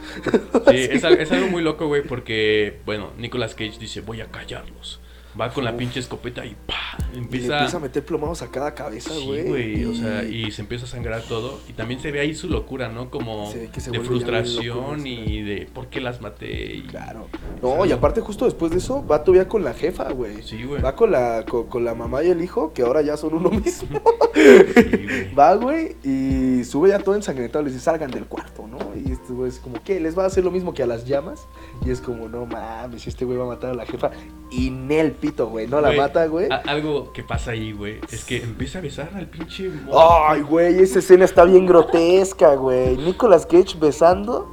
Sí, 0.69 0.77
es, 0.91 1.05
es 1.05 1.33
algo 1.33 1.49
muy 1.49 1.63
loco, 1.63 1.87
güey, 1.87 2.03
porque, 2.03 2.81
bueno, 2.85 3.13
Nicolas 3.17 3.55
Cage 3.55 3.79
dice, 3.79 4.01
voy 4.01 4.21
a 4.21 4.27
callarlos. 4.27 5.01
Va 5.41 5.51
con 5.53 5.65
la 5.65 5.77
pinche 5.77 6.01
escopeta 6.01 6.45
y 6.45 6.57
pa, 6.67 6.75
Y 7.13 7.17
le 7.17 7.19
empieza... 7.19 7.59
empieza 7.59 7.77
a 7.77 7.81
meter 7.81 8.05
plomados 8.05 8.43
a 8.43 8.51
cada 8.51 8.75
cabeza, 8.75 9.13
Sí, 9.15 9.25
güey. 9.25 9.45
güey, 9.45 9.85
o 9.85 9.95
sea, 9.95 10.25
y 10.25 10.51
se 10.51 10.63
empieza 10.63 10.85
a 10.87 10.89
sangrar 10.89 11.23
todo. 11.23 11.61
Y 11.69 11.75
también 11.75 12.01
se 12.01 12.11
ve 12.11 12.21
ahí 12.21 12.35
su 12.35 12.49
locura, 12.49 12.89
¿no? 12.89 13.09
Como 13.11 13.53
que 13.73 13.81
se 13.81 13.91
de 13.93 14.01
frustración 14.01 15.07
y 15.07 15.43
de 15.43 15.67
por 15.73 15.87
qué 15.89 16.01
las 16.01 16.21
maté. 16.21 16.77
Y... 16.77 16.83
Claro. 16.83 17.29
No, 17.63 17.87
y 17.87 17.93
aparte 17.93 18.21
justo 18.21 18.47
después 18.47 18.73
de 18.73 18.79
eso, 18.79 19.07
va 19.07 19.23
todavía 19.23 19.49
con 19.49 19.63
la 19.63 19.75
jefa, 19.75 20.11
güey. 20.11 20.43
Sí, 20.43 20.65
güey. 20.65 20.83
Va 20.83 20.97
con 20.97 21.13
la, 21.13 21.45
con, 21.49 21.67
con 21.67 21.85
la 21.85 21.95
mamá 21.95 22.25
y 22.25 22.31
el 22.31 22.43
hijo, 22.43 22.73
que 22.73 22.83
ahora 22.83 23.03
ya 23.03 23.17
son 23.17 23.35
uno 23.35 23.51
mismo. 23.51 24.01
Sí, 24.39 24.45
güey. 24.45 25.35
Va, 25.35 25.55
güey, 25.55 25.97
y 26.05 26.63
sube 26.65 26.91
ya 26.91 26.99
todo 27.01 27.15
ensangrentado. 27.17 27.65
Les 27.65 27.73
dice, 27.73 27.85
salgan 27.87 28.11
del 28.11 28.27
cuarto, 28.27 28.67
¿no? 28.69 28.79
Y 28.95 29.13
este 29.29 29.37
güey 29.37 29.51
es 29.51 29.59
como, 29.59 29.77
¿qué? 29.85 30.01
¿Les 30.01 30.17
va 30.17 30.25
a 30.25 30.27
hacer 30.29 30.43
lo 30.43 30.51
mismo 30.51 30.73
que 30.73 30.83
a 30.83 30.87
las 30.87 31.05
llamas? 31.05 31.47
Y 31.85 31.91
es 31.91 32.01
como, 32.01 32.31
no 32.31 32.47
mames, 32.47 33.07
este 33.07 33.27
güey 33.27 33.37
va 33.37 33.45
a 33.45 33.49
matar 33.49 33.73
a 33.73 33.75
la 33.75 33.85
jefa. 33.85 34.11
Y 34.51 34.71
Nel 34.71 35.13
pito, 35.13 35.49
güey, 35.49 35.67
no 35.67 35.83
la 35.83 35.89
Güey, 35.89 36.01
mata, 36.01 36.27
güey. 36.29 36.49
algo 36.65 37.13
que 37.13 37.23
pasa 37.23 37.51
ahí, 37.51 37.73
güey, 37.73 38.01
es 38.11 38.25
que 38.25 38.39
empieza 38.43 38.79
a 38.79 38.83
besar 38.83 39.11
al 39.15 39.27
pinche. 39.27 39.71
Ay, 39.95 40.41
güey, 40.41 40.79
esa 40.81 41.01
escena 41.01 41.27
está 41.27 41.45
bien 41.45 41.67
grotesca, 41.67 42.55
güey. 42.55 42.97
Nicolas 42.97 43.45
Cage 43.45 43.77
besando 43.79 44.49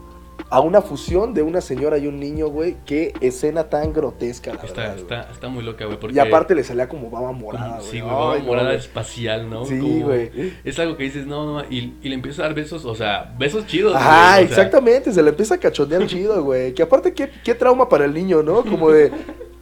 a 0.49 0.59
una 0.61 0.81
fusión 0.81 1.33
de 1.33 1.41
una 1.41 1.59
señora 1.59 1.97
y 1.97 2.07
un 2.07 2.19
niño, 2.19 2.47
güey. 2.47 2.77
Qué 2.85 3.13
escena 3.19 3.65
tan 3.69 3.91
grotesca, 3.93 4.53
la 4.53 4.61
Está, 4.61 4.81
verdad, 4.81 4.97
está, 4.97 5.21
está 5.31 5.47
muy 5.49 5.63
loca, 5.63 5.85
güey. 5.85 5.99
porque 5.99 6.15
Y 6.15 6.19
aparte 6.19 6.53
le 6.55 6.63
salía 6.63 6.87
como 6.87 7.09
baba 7.09 7.31
morada, 7.31 7.77
güey. 7.79 7.89
Sí, 7.91 7.99
güey, 7.99 8.13
baba 8.13 8.37
no, 8.37 8.43
morada 8.45 8.73
espacial, 8.75 9.49
¿no? 9.49 9.65
Sí, 9.65 9.79
Como- 9.79 10.05
güey. 10.05 10.31
Es 10.63 10.77
algo 10.79 10.95
que 10.97 11.03
dices, 11.03 11.25
no, 11.25 11.45
no, 11.61 11.65
y, 11.69 11.95
y 12.01 12.09
le 12.09 12.15
empieza 12.15 12.43
a 12.43 12.45
dar 12.45 12.53
besos, 12.55 12.85
o 12.85 12.93
sea, 12.95 13.33
besos 13.39 13.65
chidos. 13.65 13.95
Ajá, 13.95 14.35
güey, 14.35 14.45
o 14.45 14.47
sea, 14.47 14.57
exactamente, 14.63 15.11
se 15.11 15.23
le 15.23 15.29
empieza 15.29 15.55
a 15.55 15.57
cachondear 15.57 16.05
chido, 16.07 16.43
güey. 16.43 16.73
Que 16.73 16.83
aparte, 16.83 17.13
qué, 17.13 17.29
qué 17.43 17.55
trauma 17.55 17.89
para 17.89 18.05
el 18.05 18.13
niño, 18.13 18.43
¿no? 18.43 18.63
Como 18.63 18.91
de, 18.91 19.11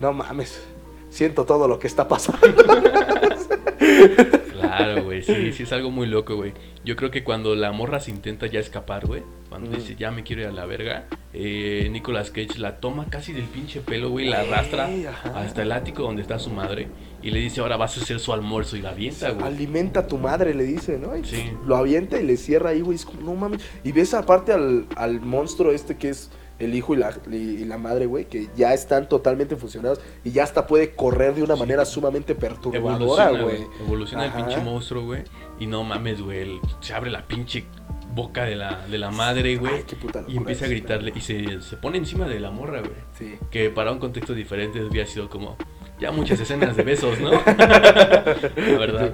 no 0.01 0.11
mames, 0.13 0.61
siento 1.09 1.45
todo 1.45 1.67
lo 1.67 1.79
que 1.79 1.87
está 1.87 2.07
pasando. 2.07 2.39
Claro, 4.77 5.03
güey, 5.03 5.21
sí, 5.23 5.51
sí 5.53 5.63
es 5.63 5.71
algo 5.73 5.91
muy 5.91 6.07
loco, 6.07 6.35
güey. 6.35 6.53
Yo 6.83 6.95
creo 6.95 7.11
que 7.11 7.23
cuando 7.23 7.55
la 7.55 7.71
morra 7.71 7.99
se 7.99 8.11
intenta 8.11 8.47
ya 8.47 8.59
escapar, 8.59 9.05
güey, 9.05 9.23
cuando 9.49 9.69
Mm. 9.69 9.75
dice 9.75 9.95
ya 9.95 10.11
me 10.11 10.23
quiero 10.23 10.41
ir 10.41 10.47
a 10.47 10.51
la 10.51 10.65
verga, 10.65 11.05
eh, 11.33 11.87
Nicolas 11.91 12.31
Cage 12.31 12.57
la 12.57 12.77
toma 12.79 13.05
casi 13.09 13.33
del 13.33 13.45
pinche 13.45 13.81
pelo, 13.81 14.09
güey, 14.09 14.27
la 14.27 14.41
arrastra 14.41 14.89
Ey, 14.89 15.05
hasta 15.35 15.61
el 15.61 15.71
ático 15.71 16.03
donde 16.03 16.21
está 16.21 16.39
su 16.39 16.49
madre 16.49 16.87
y 17.21 17.29
le 17.31 17.39
dice 17.39 17.61
ahora 17.61 17.77
vas 17.77 17.97
a 17.97 18.01
hacer 18.01 18.19
su 18.19 18.33
almuerzo 18.33 18.75
y 18.77 18.81
la 18.81 18.89
avienta, 18.89 19.29
güey. 19.31 19.45
Alimenta 19.47 20.01
a 20.01 20.07
tu 20.07 20.17
madre, 20.17 20.53
le 20.53 20.63
dice, 20.63 20.97
¿no? 20.99 21.15
Y 21.15 21.23
Sí. 21.23 21.51
Lo 21.65 21.75
avienta 21.77 22.19
y 22.19 22.23
le 22.25 22.35
cierra 22.37 22.71
ahí, 22.71 22.81
güey. 22.81 22.95
Es 22.95 23.05
como, 23.05 23.21
no 23.21 23.33
mames. 23.35 23.61
Y 23.83 23.91
ves 23.91 24.13
aparte 24.13 24.51
al, 24.53 24.87
al 24.95 25.21
monstruo 25.21 25.71
este 25.71 25.95
que 25.97 26.09
es 26.09 26.29
el 26.63 26.75
hijo 26.75 26.93
y 26.93 26.97
la, 26.97 27.13
y, 27.31 27.65
la 27.65 27.77
madre, 27.77 28.05
güey, 28.05 28.25
que 28.25 28.49
ya 28.55 28.73
están 28.73 29.07
totalmente 29.09 29.55
fusionados 29.55 29.99
y 30.23 30.31
ya 30.31 30.43
hasta 30.43 30.67
puede 30.67 30.95
correr 30.95 31.35
de 31.35 31.43
una 31.43 31.55
Sí. 31.55 31.59
manera 31.59 31.85
sumamente 31.85 32.35
perturbadora, 32.35 33.29
güey. 33.29 33.41
güey. 33.43 33.67
Evoluciona 33.81 34.25
el 34.25 34.31
pinche 34.33 34.59
monstruo, 34.61 35.03
güey. 35.05 35.23
Y 35.59 35.67
no 35.67 35.83
mames, 35.83 36.21
güey. 36.21 36.59
Se 36.81 36.93
abre 36.93 37.11
la 37.11 37.25
pinche 37.27 37.65
boca 38.13 38.43
de 38.43 38.55
la, 38.55 38.85
de 38.87 38.97
la 38.97 39.11
madre, 39.11 39.55
güey. 39.57 39.83
Y 40.27 40.37
empieza 40.37 40.65
a 40.65 40.67
gritarle. 40.67 41.13
Y 41.15 41.21
se, 41.21 41.61
se 41.61 41.77
pone 41.77 41.97
encima 41.97 42.27
de 42.27 42.39
la 42.39 42.51
morra, 42.51 42.79
güey. 42.79 42.93
Sí. 43.17 43.35
Que 43.51 43.69
para 43.69 43.91
un 43.91 43.99
contexto 43.99 44.33
diferente 44.33 44.83
hubiera 44.83 45.07
sido 45.07 45.29
como. 45.29 45.57
Ya 45.99 46.11
muchas 46.11 46.39
escenas 46.39 46.75
de 46.75 46.83
besos, 46.83 47.19
¿no? 47.19 47.31
la 47.45 48.77
verdad. 48.77 49.13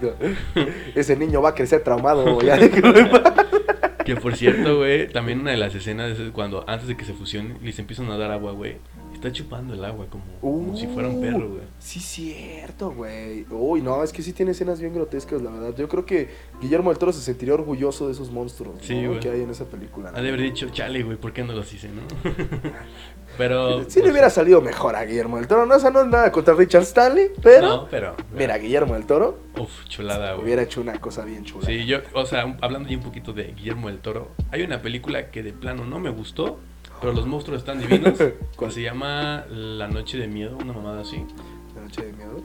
Ese 0.96 1.16
niño 1.16 1.42
va 1.42 1.50
a 1.50 1.54
crecer 1.56 1.84
traumado, 1.84 2.40
paz. 2.40 2.60
Que 4.10 4.16
por 4.16 4.36
cierto, 4.36 4.78
güey, 4.78 5.08
también 5.08 5.42
una 5.42 5.52
de 5.52 5.58
las 5.58 5.76
escenas 5.76 6.18
es 6.18 6.32
cuando 6.32 6.66
antes 6.68 6.88
de 6.88 6.98
que 6.98 7.06
se 7.06 7.14
fusionen 7.14 7.60
les 7.62 7.78
empiezan 7.78 8.10
a 8.10 8.18
dar 8.18 8.32
agua, 8.32 8.54
güey. 8.54 8.78
Está 9.20 9.34
chupando 9.34 9.74
el 9.74 9.84
agua 9.84 10.06
como, 10.10 10.24
como 10.40 10.78
si 10.78 10.88
fuera 10.88 11.10
un 11.10 11.20
perro, 11.20 11.40
güey. 11.50 11.60
Uh, 11.60 11.70
Sí, 11.78 12.00
cierto, 12.00 12.92
güey. 12.92 13.46
Uy, 13.50 13.82
no, 13.82 14.02
es 14.02 14.14
que 14.14 14.22
sí 14.22 14.32
tiene 14.32 14.52
escenas 14.52 14.80
bien 14.80 14.94
grotescas, 14.94 15.42
la 15.42 15.52
verdad. 15.52 15.76
Yo 15.78 15.90
creo 15.90 16.06
que 16.06 16.30
Guillermo 16.62 16.90
del 16.90 17.00
Toro 17.00 17.12
se 17.12 17.20
sentiría 17.22 17.54
orgulloso 17.54 18.06
de 18.08 18.14
esos 18.14 18.32
monstruos 18.32 18.78
Sí, 18.82 18.96
¿no? 19.02 19.10
güey. 19.10 19.20
que 19.20 19.30
hay 19.30 19.42
en 19.42 19.50
esa 19.50 19.66
película. 19.66 20.12
¿no? 20.12 20.18
Ha 20.18 20.22
de 20.22 20.30
haber 20.30 20.42
dicho, 20.42 20.70
chale, 20.70 21.04
güey, 21.04 21.18
¿por 21.18 21.34
qué 21.34 21.44
no 21.44 21.52
los 21.52 21.72
hice, 21.74 21.90
no? 21.90 22.02
Pero. 23.38 23.84
Sí 23.90 24.00
le 24.00 24.02
pues, 24.04 24.12
hubiera 24.14 24.30
salido 24.30 24.62
mejor 24.62 24.96
a 24.96 25.04
Guillermo 25.06 25.38
del 25.38 25.48
Toro. 25.48 25.66
No, 25.66 25.76
o 25.76 25.80
sea, 25.80 25.90
no 25.92 26.02
es 26.02 26.08
nada 26.08 26.32
contra 26.32 26.54
Richard 26.54 26.84
Stanley, 26.84 27.28
pero... 27.42 27.68
No, 27.68 27.88
pero. 27.90 28.16
Mira, 28.34 28.58
Guillermo 28.58 28.94
del 28.96 29.06
Toro 29.06 29.38
Uf, 29.58 29.86
chulada, 29.88 30.34
güey. 30.34 30.46
hubiera 30.46 30.62
hecho 30.64 30.82
una 30.82 31.00
cosa 31.00 31.24
bien 31.26 31.44
chula. 31.46 31.66
Sí, 31.66 31.86
yo, 31.86 32.00
o 32.14 32.26
sea, 32.26 32.58
hablando 32.62 32.90
ya 32.90 32.98
un 32.98 33.04
poquito 33.04 33.32
de 33.34 33.54
Guillermo 33.54 33.88
del 33.88 34.00
Toro, 34.00 34.30
hay 34.52 34.64
una 34.64 34.82
película 34.82 35.30
que 35.32 35.44
de 35.44 35.54
plano 35.54 35.86
no 35.86 36.00
me 36.00 36.10
gustó, 36.10 36.60
pero 37.00 37.14
los 37.14 37.26
monstruos 37.26 37.62
están 37.62 37.80
divinos. 37.80 38.20
¿Cuál? 38.56 38.72
se 38.72 38.82
llama 38.82 39.46
La 39.50 39.88
Noche 39.88 40.18
de 40.18 40.28
Miedo, 40.28 40.58
una 40.58 40.74
mamada 40.74 41.02
así. 41.02 41.26
La 41.76 41.82
noche 41.82 42.06
de 42.06 42.14
miedo. 42.14 42.42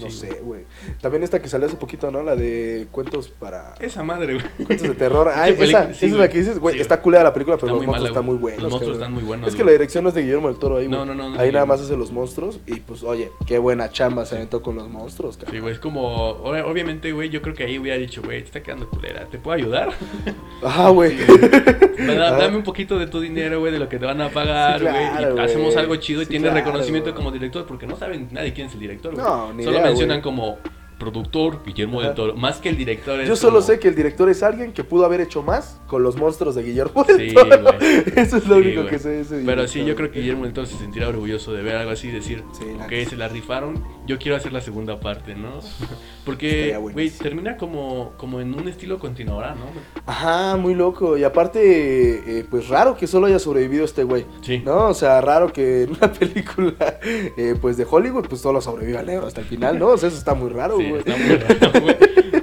No 0.00 0.10
Sí, 0.10 0.16
sé, 0.18 0.40
güey. 0.42 0.62
También 1.00 1.22
esta 1.22 1.40
que 1.40 1.48
salió 1.48 1.66
hace 1.66 1.76
poquito, 1.76 2.10
¿no? 2.10 2.22
La 2.22 2.34
de 2.36 2.86
cuentos 2.90 3.28
para... 3.28 3.74
Esa 3.80 4.02
madre, 4.02 4.34
güey. 4.34 4.46
Cuentos 4.66 4.88
de 4.88 4.94
terror. 4.94 5.28
Qué 5.34 5.50
esa, 5.50 5.56
película- 5.58 5.82
esa 5.84 5.94
sí, 5.94 6.06
es 6.06 6.12
la 6.12 6.28
que 6.28 6.38
dices, 6.38 6.58
güey. 6.58 6.74
Sí, 6.76 6.80
está 6.80 7.00
culera 7.00 7.22
la 7.24 7.32
película, 7.32 7.56
pero 7.56 7.68
Está 7.68 7.72
los 7.74 7.78
muy 7.78 7.86
monstruos 7.86 8.10
están 8.10 8.24
muy 8.24 8.36
buenos. 8.36 8.62
Los 8.62 8.70
monstruos 8.72 8.96
están 8.98 9.12
muy 9.12 9.22
buenos. 9.22 9.48
Es 9.48 9.54
que 9.54 9.64
la 9.64 9.72
dirección 9.72 10.04
no 10.04 10.08
es 10.10 10.14
de 10.16 10.22
Guillermo 10.22 10.48
del 10.48 10.58
Toro 10.58 10.76
ahí, 10.78 10.86
güey. 10.86 10.98
No, 10.98 11.04
no, 11.06 11.14
no, 11.14 11.38
Ahí 11.40 11.52
nada 11.52 11.66
más 11.66 11.80
hace 11.80 11.96
los 11.96 12.10
monstruos 12.12 12.58
y 12.66 12.76
pues, 12.80 13.02
oye, 13.02 13.30
qué 13.46 13.58
buena 13.58 13.90
chamba 13.90 14.26
se 14.26 14.36
aventó 14.36 14.62
con 14.62 14.74
los 14.76 14.88
monstruos, 14.88 15.36
Sí, 15.36 15.42
cabrón. 15.44 15.60
güey, 15.62 15.74
es 15.74 15.80
como, 15.80 16.36
ob- 16.44 16.64
obviamente, 16.64 17.12
güey, 17.12 17.30
yo 17.30 17.40
creo 17.42 17.54
que 17.54 17.64
ahí 17.64 17.78
hubiera 17.78 17.96
dicho, 17.98 18.22
güey, 18.22 18.40
te 18.40 18.46
está 18.46 18.62
quedando 18.62 18.88
culera, 18.88 19.26
¿te 19.26 19.38
puedo 19.38 19.56
ayudar? 19.56 19.90
Ah, 20.66 20.88
güey. 20.88 21.14
Ah. 22.00 22.36
Dame 22.38 22.56
un 22.56 22.62
poquito 22.62 22.98
de 22.98 23.06
tu 23.06 23.20
dinero, 23.20 23.60
güey, 23.60 23.70
de 23.72 23.78
lo 23.78 23.88
que 23.88 23.98
te 23.98 24.06
van 24.06 24.20
a 24.20 24.30
pagar, 24.30 24.78
Sí, 24.80 24.84
güey, 24.86 25.10
claro, 25.16 25.40
hacemos 25.42 25.76
algo 25.76 25.96
chido 25.96 26.22
y 26.22 26.24
Sí, 26.24 26.30
tienes 26.30 26.50
claro, 26.50 26.64
reconocimiento 26.66 27.14
como 27.14 27.30
director, 27.30 27.66
porque 27.66 27.86
no 27.86 27.96
saben 27.96 28.28
nadie 28.30 28.52
quién 28.52 28.68
es 28.68 28.74
el 28.74 28.80
director, 28.80 29.14
güey. 29.14 29.24
No, 29.24 29.52
ni 29.52 29.62
Solo 29.64 29.78
mencionan 29.88 30.20
como 30.20 30.58
productor 30.98 31.62
Guillermo 31.64 32.00
del. 32.02 32.14
Toro, 32.14 32.34
más 32.36 32.58
que 32.58 32.68
el 32.68 32.76
director 32.76 33.20
Yo 33.24 33.36
solo 33.36 33.54
como- 33.54 33.62
sé 33.66 33.78
que 33.78 33.88
el 33.88 33.94
director 33.94 34.28
es 34.28 34.42
alguien 34.42 34.72
que 34.72 34.84
pudo 34.84 35.04
haber 35.04 35.20
hecho 35.20 35.42
más 35.42 35.80
con 35.86 36.02
los 36.02 36.16
monstruos 36.16 36.54
de 36.54 36.62
Guillermo 36.62 37.04
Sí, 37.06 37.12
del 37.12 37.34
Toro. 37.34 37.78
Eso 38.16 38.36
es 38.36 38.46
lo 38.46 38.56
Sí, 38.56 38.60
único 38.62 38.86
que 38.86 38.98
sé 38.98 39.08
de 39.10 39.20
ese 39.22 39.42
Pero 39.44 39.66
sí, 39.68 39.84
yo 39.84 39.94
creo 39.96 40.10
que. 40.10 40.20
Guillermo 40.20 40.44
del 40.44 40.52
Toro 40.52 40.66
se 40.66 40.76
sentirá 40.78 41.08
orgulloso 41.08 41.52
de 41.52 41.62
ver 41.62 41.76
algo 41.76 41.90
así 41.90 42.08
y 42.08 42.12
decir, 42.12 42.42
Sí, 42.52 42.64
ok, 42.82 43.08
se 43.08 43.16
la 43.16 43.28
rifaron, 43.28 43.82
yo 44.06 44.18
quiero 44.18 44.36
hacer 44.36 44.52
la 44.52 44.60
segunda 44.60 45.00
parte, 45.00 45.34
¿no? 45.34 45.58
Porque, 46.24 46.76
güey, 46.78 47.10
termina 47.10 47.56
como, 47.58 48.12
como 48.16 48.40
en 48.40 48.54
un 48.54 48.66
estilo 48.68 48.98
continuará, 48.98 49.54
¿no? 49.54 49.66
Ajá, 50.06 50.56
muy 50.56 50.74
loco. 50.74 51.18
Y 51.18 51.24
aparte, 51.24 52.38
eh, 52.38 52.46
pues 52.50 52.68
raro 52.68 52.96
que 52.96 53.06
solo 53.06 53.26
haya 53.26 53.38
sobrevivido 53.38 53.84
este 53.84 54.04
güey. 54.04 54.24
Sí. 54.40 54.62
¿No? 54.64 54.88
O 54.88 54.94
sea, 54.94 55.20
raro 55.20 55.52
que 55.52 55.82
en 55.82 55.90
una 55.90 56.10
película, 56.18 56.74
eh, 57.02 57.54
pues 57.60 57.76
de 57.76 57.86
Hollywood, 57.88 58.26
pues 58.28 58.40
solo 58.40 58.60
sobreviva 58.62 59.00
el 59.00 59.06
negro 59.06 59.26
hasta 59.26 59.40
el 59.42 59.46
final, 59.46 59.78
¿no? 59.78 59.88
O 59.88 59.96
sea, 59.98 60.08
eso 60.08 60.16
está 60.16 60.32
muy 60.34 60.48
raro, 60.50 60.78
Sí, 60.78 60.83
güey. 60.90 61.02
güey. 61.80 61.96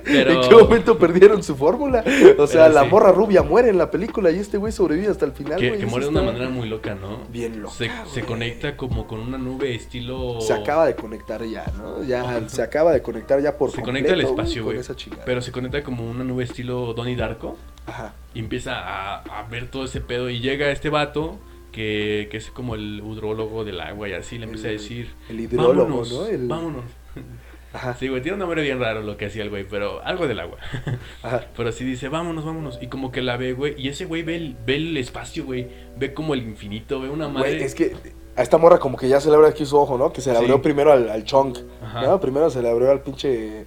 Pero... 0.03 0.43
¿En 0.43 0.49
qué 0.49 0.55
momento 0.55 0.97
perdieron 0.97 1.43
su 1.43 1.55
fórmula? 1.55 2.03
O 2.37 2.47
sea, 2.47 2.63
Pero 2.63 2.73
la 2.73 2.83
sí. 2.83 2.89
morra 2.89 3.11
rubia 3.11 3.43
muere 3.43 3.69
en 3.69 3.77
la 3.77 3.89
película 3.89 4.31
y 4.31 4.39
este 4.39 4.57
güey 4.57 4.71
sobrevive 4.71 5.07
hasta 5.07 5.25
el 5.25 5.31
final, 5.31 5.59
Que, 5.59 5.69
güey. 5.69 5.79
que 5.79 5.85
Eso 5.85 5.91
muere 5.91 6.05
de 6.05 6.11
una 6.11 6.23
manera 6.23 6.49
muy 6.49 6.67
loca, 6.67 6.95
¿no? 6.95 7.19
Bien 7.29 7.61
loca, 7.61 7.75
Se, 8.13 8.21
conecta 8.23 8.75
como 8.75 9.07
con 9.07 9.19
una 9.19 9.37
nube 9.37 9.73
estilo... 9.73 10.41
Se 10.41 10.53
acaba 10.53 10.85
de 10.85 10.95
conectar 10.95 11.43
ya, 11.45 11.65
¿no? 11.77 12.03
Ya 12.03 12.47
se 12.47 12.61
acaba 12.61 12.91
de 12.91 13.01
conectar 13.01 13.41
ya 13.41 13.57
por 13.57 13.71
Se 13.71 13.77
completo, 13.81 14.07
conecta 14.07 14.13
al 14.13 14.21
espacio, 14.21 14.63
güey. 14.63 14.79
Pero 15.25 15.41
se 15.41 15.51
conecta 15.51 15.83
como 15.83 16.09
una 16.09 16.23
nube 16.23 16.43
estilo 16.43 16.93
Donnie 16.93 17.15
Darko. 17.15 17.57
Ajá. 17.85 18.13
Y 18.33 18.39
empieza 18.39 18.73
a, 18.79 19.21
a 19.21 19.43
ver 19.49 19.69
todo 19.69 19.85
ese 19.85 20.01
pedo. 20.01 20.29
Y 20.29 20.39
llega 20.39 20.71
este 20.71 20.89
vato 20.89 21.37
que, 21.71 22.27
que 22.29 22.37
es 22.37 22.51
como 22.51 22.75
el 22.75 23.01
hidrólogo 23.05 23.63
del 23.63 23.79
agua 23.79 24.09
y 24.09 24.13
así 24.13 24.37
le 24.37 24.45
empieza 24.45 24.67
a 24.67 24.71
decir... 24.71 25.13
El 25.29 25.39
hidrólogo, 25.39 25.85
vámonos, 25.85 26.11
¿no? 26.11 26.25
El... 26.27 26.47
vámonos. 26.47 26.83
Ajá. 27.73 27.95
Sí, 27.99 28.07
güey, 28.09 28.21
tiene 28.21 28.33
un 28.33 28.39
nombre 28.39 28.61
bien 28.63 28.79
raro 28.79 29.01
lo 29.01 29.15
que 29.17 29.27
hacía 29.27 29.43
el 29.43 29.49
güey, 29.49 29.63
pero 29.63 30.03
algo 30.03 30.27
del 30.27 30.39
agua. 30.39 30.57
Ajá. 31.23 31.45
Pero 31.55 31.71
sí 31.71 31.85
dice, 31.85 32.09
vámonos, 32.09 32.43
vámonos. 32.45 32.79
Y 32.81 32.87
como 32.87 33.11
que 33.11 33.21
la 33.21 33.37
ve, 33.37 33.53
güey. 33.53 33.75
Y 33.77 33.87
ese 33.89 34.05
güey 34.05 34.23
ve 34.23 34.35
el, 34.35 34.55
ve 34.65 34.75
el 34.75 34.97
espacio, 34.97 35.45
güey. 35.45 35.67
Ve 35.97 36.13
como 36.13 36.33
el 36.33 36.41
infinito, 36.43 36.99
ve 36.99 37.09
una 37.09 37.29
madre. 37.29 37.51
Güey, 37.51 37.63
es 37.63 37.73
que 37.75 37.95
a 38.35 38.41
esta 38.43 38.57
morra 38.57 38.77
como 38.79 38.97
que 38.97 39.07
ya 39.09 39.19
se 39.21 39.29
le 39.29 39.35
abre 39.35 39.47
aquí 39.49 39.65
su 39.65 39.77
ojo, 39.77 39.97
¿no? 39.97 40.11
Que 40.13 40.21
se 40.21 40.31
le 40.31 40.37
Sí. 40.37 40.41
abrió 40.43 40.61
primero 40.61 40.91
al, 40.91 41.09
al 41.09 41.23
chonk, 41.23 41.57
Ajá. 41.83 42.01
¿no? 42.03 42.19
Primero 42.19 42.49
se 42.49 42.61
le 42.61 42.69
abrió 42.69 42.89
al 42.91 43.01
pinche... 43.01 43.65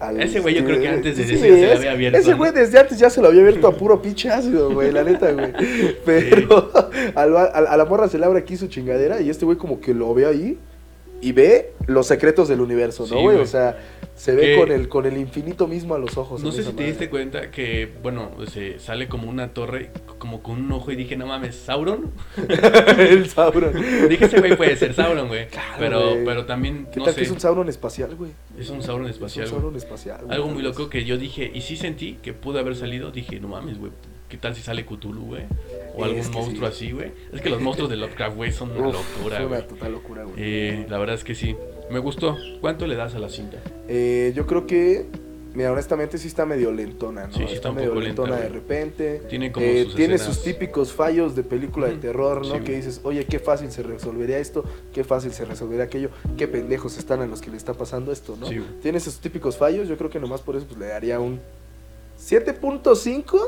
al- 0.00 0.20
Ese 0.20 0.40
güey 0.40 0.54
yo 0.56 0.64
creo 0.64 0.80
que 0.80 0.88
antes 0.88 1.16
de 1.16 1.24
Sí, 1.24 1.34
eso 1.34 1.46
ya 1.46 1.52
se 1.52 1.56
le 1.66 1.72
había 1.76 1.90
abierto, 1.92 2.18
Ese 2.18 2.30
¿no? 2.32 2.36
güey 2.38 2.50
desde 2.52 2.78
antes 2.80 2.98
ya 2.98 3.08
se 3.10 3.20
lo 3.22 3.28
había 3.28 3.40
abierto 3.42 3.68
a 3.68 3.72
puro 3.76 4.02
pinche 4.02 4.28
ácido, 4.30 4.72
güey, 4.72 4.90
la 4.90 5.04
neta, 5.04 5.30
güey. 5.32 5.52
Pero 6.04 6.70
al- 7.14 7.36
al- 7.36 7.66
a 7.68 7.76
la 7.76 7.84
morra 7.84 8.08
se 8.08 8.18
le 8.18 8.26
abre 8.26 8.40
aquí 8.40 8.56
su 8.56 8.66
chingadera 8.66 9.20
y 9.20 9.30
este 9.30 9.44
güey 9.44 9.56
como 9.56 9.80
que 9.80 9.94
lo 9.94 10.12
ve 10.14 10.26
ahí 10.26 10.58
y 11.22 11.32
ve 11.32 11.72
los 11.86 12.06
secretos 12.06 12.48
del 12.48 12.60
universo, 12.60 13.06
¿no, 13.08 13.20
güey? 13.22 13.38
O 13.38 13.46
sea, 13.46 13.78
se 14.14 14.34
ve 14.34 14.42
Que- 14.42 14.56
con 14.58 14.70
el, 14.72 14.88
con 14.88 15.06
el 15.06 15.16
infinito 15.16 15.66
mismo 15.66 15.94
a 15.94 15.98
los 15.98 16.18
ojos. 16.18 16.42
No 16.42 16.52
sé 16.52 16.62
si 16.62 16.68
te 16.68 16.72
madre. 16.74 16.86
diste 16.88 17.08
cuenta 17.08 17.50
que, 17.50 17.88
bueno, 18.02 18.30
se 18.52 18.78
sale 18.78 19.08
como 19.08 19.28
una 19.30 19.54
torre, 19.54 19.90
como 20.18 20.42
con 20.42 20.60
un 20.60 20.70
ojo 20.72 20.90
y 20.92 20.96
dije, 20.96 21.16
no 21.16 21.26
mames, 21.26 21.54
¿Sauron? 21.56 22.10
el 22.98 23.28
Sauron. 23.28 23.72
dije, 24.08 24.24
ese 24.26 24.38
güey 24.40 24.56
puede 24.56 24.76
ser 24.76 24.94
Sauron, 24.94 25.28
güey. 25.28 25.46
Claro, 25.48 25.76
pero, 25.78 26.16
pero 26.24 26.44
también, 26.44 26.86
¿Qué 26.92 26.98
no 26.98 27.04
tal 27.06 27.14
sé, 27.14 27.20
que 27.20 27.26
es 27.26 27.30
un 27.32 27.40
Sauron 27.40 27.68
espacial, 27.68 28.14
güey? 28.16 28.32
es 28.58 28.68
un 28.70 28.82
Sauron 28.82 29.06
Es 29.06 29.12
espacial, 29.12 29.46
un 29.46 29.50
güey. 29.50 29.60
Sauron 29.62 29.76
espacial. 29.76 30.20
Algo 30.28 30.48
muy 30.48 30.62
loco 30.62 30.90
que 30.90 31.04
yo 31.04 31.16
dije, 31.18 31.50
y 31.54 31.60
sí 31.62 31.76
sentí 31.76 32.18
que 32.22 32.32
pudo 32.32 32.58
haber 32.58 32.76
salido, 32.76 33.10
dije, 33.12 33.40
no 33.40 33.48
mames, 33.48 33.78
güey, 33.78 33.92
¿qué 34.32 34.38
tal 34.38 34.54
si 34.56 34.62
sale 34.62 34.86
Cthulhu, 34.86 35.26
güey? 35.26 35.42
O 35.94 36.04
algún 36.04 36.30
monstruo 36.30 36.66
sí. 36.70 36.74
así, 36.86 36.92
güey. 36.92 37.12
Es 37.34 37.42
que 37.42 37.50
los 37.50 37.60
monstruos 37.60 37.90
de 37.90 37.96
Lovecraft, 37.96 38.34
güey, 38.34 38.50
son 38.50 38.70
una 38.70 38.88
Uf, 38.88 38.94
locura, 39.18 39.36
güey. 39.42 39.52
una 39.58 39.66
total 39.68 39.92
locura, 39.92 40.24
güey. 40.24 40.36
Eh, 40.38 40.86
la 40.88 40.96
verdad 40.96 41.16
es 41.16 41.22
que 41.22 41.34
sí. 41.34 41.54
Me 41.90 41.98
gustó. 41.98 42.38
¿Cuánto 42.62 42.86
le 42.86 42.96
das 42.96 43.14
a 43.14 43.18
la 43.18 43.28
cinta? 43.28 43.58
Eh, 43.88 44.32
yo 44.34 44.46
creo 44.46 44.66
que 44.66 45.06
Mira, 45.54 45.70
honestamente 45.70 46.16
sí 46.16 46.28
está 46.28 46.46
medio 46.46 46.72
lentona, 46.72 47.26
¿no? 47.26 47.32
Sí, 47.34 47.44
sí 47.46 47.52
está 47.56 47.68
un 47.68 47.74
medio 47.76 47.90
poco 47.90 48.00
lentona 48.00 48.30
lenta, 48.36 48.42
de 48.44 48.48
repente. 48.54 49.22
Tiene 49.28 49.52
como 49.52 49.66
Eh, 49.66 49.84
sus 49.84 49.96
tiene 49.96 50.14
escenas- 50.14 50.34
sus 50.34 50.42
típicos 50.44 50.94
fallos 50.94 51.36
de 51.36 51.42
película 51.42 51.88
de 51.88 51.96
terror, 51.96 52.46
¿no? 52.46 52.54
Sí, 52.54 52.60
que 52.62 52.74
dices, 52.76 53.02
oye, 53.04 53.26
qué 53.26 53.38
fácil 53.38 53.70
se 53.70 53.82
resolvería 53.82 54.38
esto, 54.38 54.64
qué 54.94 55.04
fácil 55.04 55.30
se 55.32 55.44
resolvería 55.44 55.84
aquello, 55.84 56.08
qué 56.38 56.48
pendejos 56.48 56.96
están 56.96 57.20
a 57.20 57.26
los 57.26 57.42
que 57.42 57.50
le 57.50 57.58
está 57.58 57.74
pasando 57.74 58.12
esto, 58.12 58.34
¿no? 58.40 58.46
Sí. 58.48 58.62
Tiene 58.80 58.96
esos 58.96 59.18
típicos 59.18 59.58
fallos, 59.58 59.88
yo 59.88 59.98
creo 59.98 60.08
que 60.08 60.18
nomás 60.20 60.40
por 60.40 60.56
eso 60.56 60.64
pues, 60.66 60.78
le 60.80 60.86
daría 60.86 61.20
un 61.20 61.38
7.5. 62.18 63.38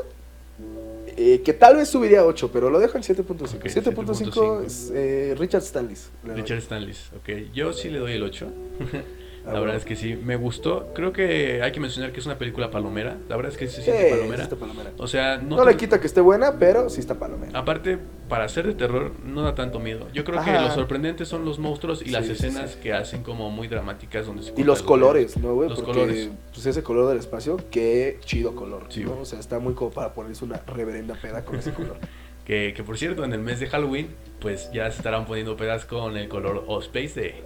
eh, 1.17 1.43
que 1.45 1.53
tal 1.53 1.77
vez 1.77 1.89
subiría 1.89 2.21
a 2.21 2.25
8, 2.25 2.51
pero 2.53 2.71
lo 2.71 2.79
dejo 2.79 2.97
en 2.97 3.03
7.5. 3.05 3.55
Ok, 3.57 3.65
7.5 3.65 4.31
7.5. 4.33 4.65
es 4.65 4.93
eh, 4.95 5.35
Richard 5.39 5.63
doy. 5.63 5.99
Richard 6.25 6.59
Stanley, 6.59 6.95
ok. 7.17 7.53
Yo 7.53 7.73
sí 7.73 7.89
le 7.91 7.99
doy 7.99 8.13
el 8.13 8.23
8. 8.23 8.49
La 9.47 9.61
verdad 9.61 9.77
es 9.77 9.85
que 9.85 9.95
sí, 9.95 10.17
me 10.17 10.37
gustó. 10.37 10.93
Creo 10.95 11.13
que 11.13 11.61
hay 11.63 11.71
que 11.71 11.79
mencionar 11.81 12.13
que 12.13 12.21
es 12.21 12.27
una 12.27 12.39
película 12.39 12.71
palomera. 12.71 13.19
La 13.29 13.37
verdad 13.37 13.53
es 13.53 13.59
que 13.59 13.67
sí 13.69 13.77
se 13.77 13.83
siente 13.83 14.05
sí 14.07 14.11
palomera. 14.15 14.43
está 14.43 14.57
palomera. 14.57 14.91
O 14.97 15.07
sea, 15.07 15.37
no, 15.37 15.57
No, 15.57 15.65
le 15.67 15.77
quita 15.77 16.01
que 16.01 16.07
esté 16.07 16.21
buena, 16.23 16.59
pero 16.59 16.89
sí 16.89 17.01
está 17.01 17.19
palomera. 17.19 17.59
Aparte, 17.59 17.99
para 18.29 18.49
ser 18.49 18.67
de 18.67 18.73
terror, 18.75 19.13
no 19.23 19.43
da 19.43 19.55
tanto 19.55 19.81
miedo. 19.81 20.09
Yo 20.15 20.25
creo 20.25 20.43
que 20.43 20.51
lo 20.51 20.71
sorprendente 20.71 21.27
son 21.27 21.45
los 21.45 21.59
monstruos 21.59 22.01
y 22.01 22.09
las 22.11 22.25
Sí, 22.25 22.33
escenas 22.33 22.71
sí. 22.73 22.79
que 22.83 22.95
hacen 22.95 23.23
como 23.23 23.51
muy 23.51 23.69
dramáticas. 23.69 24.27
donde 24.27 24.43
se 24.45 24.55
Y 24.57 24.65
los 24.65 24.83
colores, 24.83 25.37
¿no, 25.37 25.55
güey? 25.55 25.69
Los 25.69 25.81
Porque 25.83 25.93
colores. 26.01 26.31
pues 26.53 26.65
ese 26.67 26.83
color 26.83 27.09
del 27.09 27.19
espacio, 27.19 27.59
qué 27.71 28.19
chido 28.25 28.55
color. 28.57 28.87
Sí, 28.89 29.05
¿no? 29.05 29.19
O 29.21 29.25
sea, 29.27 29.41
está 29.41 29.59
muy 29.59 29.75
como 29.75 29.91
para 29.91 30.15
ponerse 30.15 30.45
una 30.45 30.61
reverenda 30.67 31.15
peda 31.21 31.45
con 31.45 31.57
ese 31.57 31.73
color. 31.73 31.97
Que, 32.45 32.75
que 32.77 32.85
por 32.85 32.99
cierto, 32.99 33.25
en 33.25 33.33
el 33.33 33.41
mes 33.41 33.59
de 33.59 33.69
Halloween, 33.69 34.09
pues 34.39 34.71
ya 34.71 34.91
se 34.91 34.99
estarán 34.99 35.25
poniendo 35.25 35.57
pedas 35.57 35.87
con 35.87 36.15
el 36.19 36.29
color 36.29 36.67
Space 36.83 37.19
de, 37.19 37.43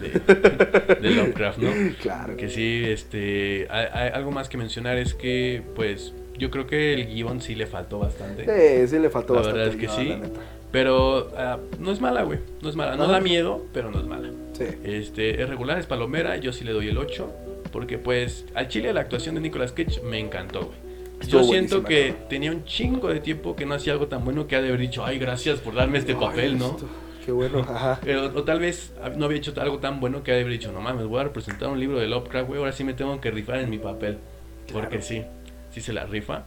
de, 0.00 0.98
de 1.00 1.10
Lovecraft, 1.10 1.58
¿no? 1.58 1.70
claro. 2.00 2.36
Que 2.36 2.48
sí, 2.48 2.82
este, 2.84 3.66
hay- 3.70 3.86
hay 3.92 4.08
algo 4.14 4.30
más 4.30 4.48
que 4.48 4.56
mencionar 4.58 4.98
es 4.98 5.14
que, 5.14 5.62
pues, 5.74 6.12
yo 6.38 6.50
creo 6.50 6.66
que 6.66 6.94
el 6.94 7.06
guion 7.06 7.40
sí 7.40 7.54
le 7.54 7.66
faltó 7.66 7.98
bastante. 7.98 8.44
Sí, 8.44 8.88
sí 8.88 8.98
le 9.00 9.10
faltó 9.10 9.34
La 9.34 9.40
bastante. 9.40 9.58
verdad 9.60 9.74
es 9.74 9.80
que 9.80 10.02
guion, 10.02 10.22
sí. 10.24 10.32
la. 10.34 10.40
Pero 10.72 11.30
ah, 11.36 11.58
no 11.78 11.92
es 11.92 12.00
mala, 12.00 12.22
güey. 12.24 12.40
No 12.62 12.68
es 12.68 12.76
mala. 12.76 12.96
No 12.96 13.06
da 13.06 13.20
miedo, 13.20 13.64
pero 13.72 13.90
no 13.90 13.98
es 14.00 14.06
mala. 14.06 14.30
Sí. 14.52 14.64
Este, 14.84 15.40
es 15.42 15.48
regular, 15.48 15.78
es 15.78 15.86
palomera. 15.86 16.36
Yo 16.36 16.52
sí 16.52 16.64
le 16.64 16.72
doy 16.72 16.88
el 16.88 16.98
8. 16.98 17.32
Porque, 17.72 17.98
pues, 17.98 18.44
al 18.54 18.68
chile 18.68 18.92
la 18.92 19.00
actuación 19.00 19.34
de 19.36 19.40
Nicolas 19.40 19.72
Cage 19.72 20.00
me 20.02 20.18
encantó, 20.18 20.66
güey. 20.66 20.86
Yo 21.28 21.42
siento 21.44 21.82
que 21.82 22.14
tenía 22.28 22.50
un 22.50 22.64
chingo 22.64 23.08
de 23.08 23.20
tiempo 23.20 23.56
que 23.56 23.64
no 23.64 23.74
hacía 23.74 23.94
algo 23.94 24.06
tan 24.06 24.22
bueno 24.22 24.46
que 24.46 24.54
ha 24.54 24.60
de 24.60 24.68
haber 24.68 24.80
dicho, 24.80 25.02
ay, 25.04 25.18
gracias 25.18 25.60
por 25.60 25.74
darme 25.74 25.96
este 25.98 26.14
papel, 26.14 26.58
¿no? 26.58 26.72
esto, 26.72 26.86
Qué 27.26 27.32
bueno, 27.32 27.60
ajá. 27.68 28.00
Eh, 28.06 28.16
O, 28.16 28.44
tal 28.44 28.60
vez 28.60 28.92
ah, 29.02 29.10
no 29.10 29.24
había 29.26 29.38
hecho 29.38 29.52
algo 29.60 29.80
tan 29.80 30.00
bueno 30.00 30.22
que 30.22 30.30
ha 30.32 30.34
de 30.36 30.42
haber 30.42 30.52
dicho, 30.52 30.72
no 30.72 30.80
mames, 30.80 31.06
voy 31.06 31.20
a 31.20 31.24
representar 31.24 31.68
un 31.68 31.80
libro 31.80 31.98
de 31.98 32.06
Lovecraft, 32.06 32.46
güey, 32.48 32.60
ahora 32.60 32.72
sí 32.72 32.84
me 32.84 32.94
tengo 32.94 33.20
que 33.20 33.30
rifar 33.32 33.58
en 33.60 33.70
mi 33.70 33.78
papel. 33.78 34.18
Porque 34.72 35.02
sí, 35.02 35.24
sí 35.70 35.80
se 35.80 35.92
la 35.92 36.06
rifa. 36.06 36.44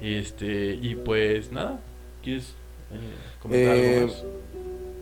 Este, 0.00 0.74
y 0.82 0.94
pues 0.96 1.52
nada, 1.52 1.80
¿quieres 2.22 2.56
eh, 2.90 3.20
comentar 3.38 3.76
Eh, 3.76 3.96
algo 4.00 4.06
más? 4.06 4.26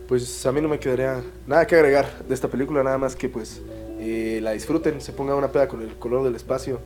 Pues 0.07 0.45
a 0.45 0.51
mí 0.51 0.61
no 0.61 0.67
me 0.67 0.79
quedaría 0.79 1.23
nada 1.47 1.65
que 1.65 1.75
agregar 1.75 2.05
de 2.27 2.33
esta 2.33 2.49
película, 2.49 2.83
nada 2.83 2.97
más 2.97 3.15
que 3.15 3.29
pues 3.29 3.61
eh, 3.99 4.39
la 4.43 4.51
disfruten, 4.51 4.99
se 5.01 5.13
pongan 5.13 5.37
una 5.37 5.51
peda 5.51 5.67
con 5.69 5.81
el 5.81 5.95
color 5.95 6.23
del 6.23 6.35
espacio, 6.35 6.81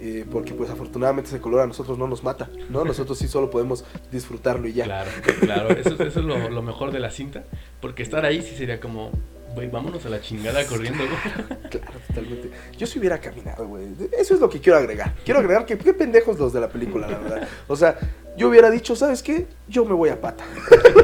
eh, 0.00 0.24
porque 0.30 0.54
pues 0.54 0.70
afortunadamente 0.70 1.28
ese 1.28 1.40
color 1.40 1.60
a 1.60 1.66
nosotros 1.66 1.98
no 1.98 2.06
nos 2.08 2.22
mata, 2.24 2.48
¿no? 2.70 2.84
Nosotros 2.90 3.18
sí 3.18 3.28
solo 3.28 3.50
podemos 3.50 3.84
disfrutarlo 4.10 4.66
y 4.68 4.72
ya. 4.72 4.84
Claro, 4.84 5.10
claro, 5.40 5.70
eso, 5.70 5.90
eso 6.02 6.20
es 6.20 6.24
lo, 6.24 6.48
lo 6.50 6.62
mejor 6.62 6.90
de 6.92 7.00
la 7.00 7.10
cinta. 7.10 7.44
Porque 7.80 8.02
estar 8.02 8.24
ahí 8.24 8.42
sí 8.42 8.56
sería 8.56 8.80
como, 8.80 9.10
güey, 9.54 9.68
vámonos 9.68 10.04
a 10.06 10.08
la 10.08 10.20
chingada 10.20 10.64
corriendo, 10.66 11.02
güey. 11.04 11.60
Claro, 11.70 11.92
totalmente. 12.08 12.50
Yo 12.76 12.86
si 12.86 12.98
hubiera 12.98 13.18
caminado, 13.20 13.66
güey. 13.68 13.84
Eso 14.18 14.34
es 14.34 14.40
lo 14.40 14.48
que 14.50 14.58
quiero 14.60 14.78
agregar. 14.78 15.14
Quiero 15.24 15.38
agregar 15.40 15.66
que 15.66 15.78
qué 15.78 15.92
pendejos 15.94 16.38
los 16.38 16.52
de 16.52 16.60
la 16.60 16.68
película, 16.68 17.06
la 17.08 17.18
verdad. 17.18 17.48
O 17.68 17.76
sea, 17.76 17.96
yo 18.36 18.48
hubiera 18.48 18.70
dicho, 18.70 18.96
¿sabes 18.96 19.22
qué? 19.22 19.46
Yo 19.68 19.84
me 19.84 19.94
voy 19.94 20.08
a 20.08 20.20
pata. 20.20 20.44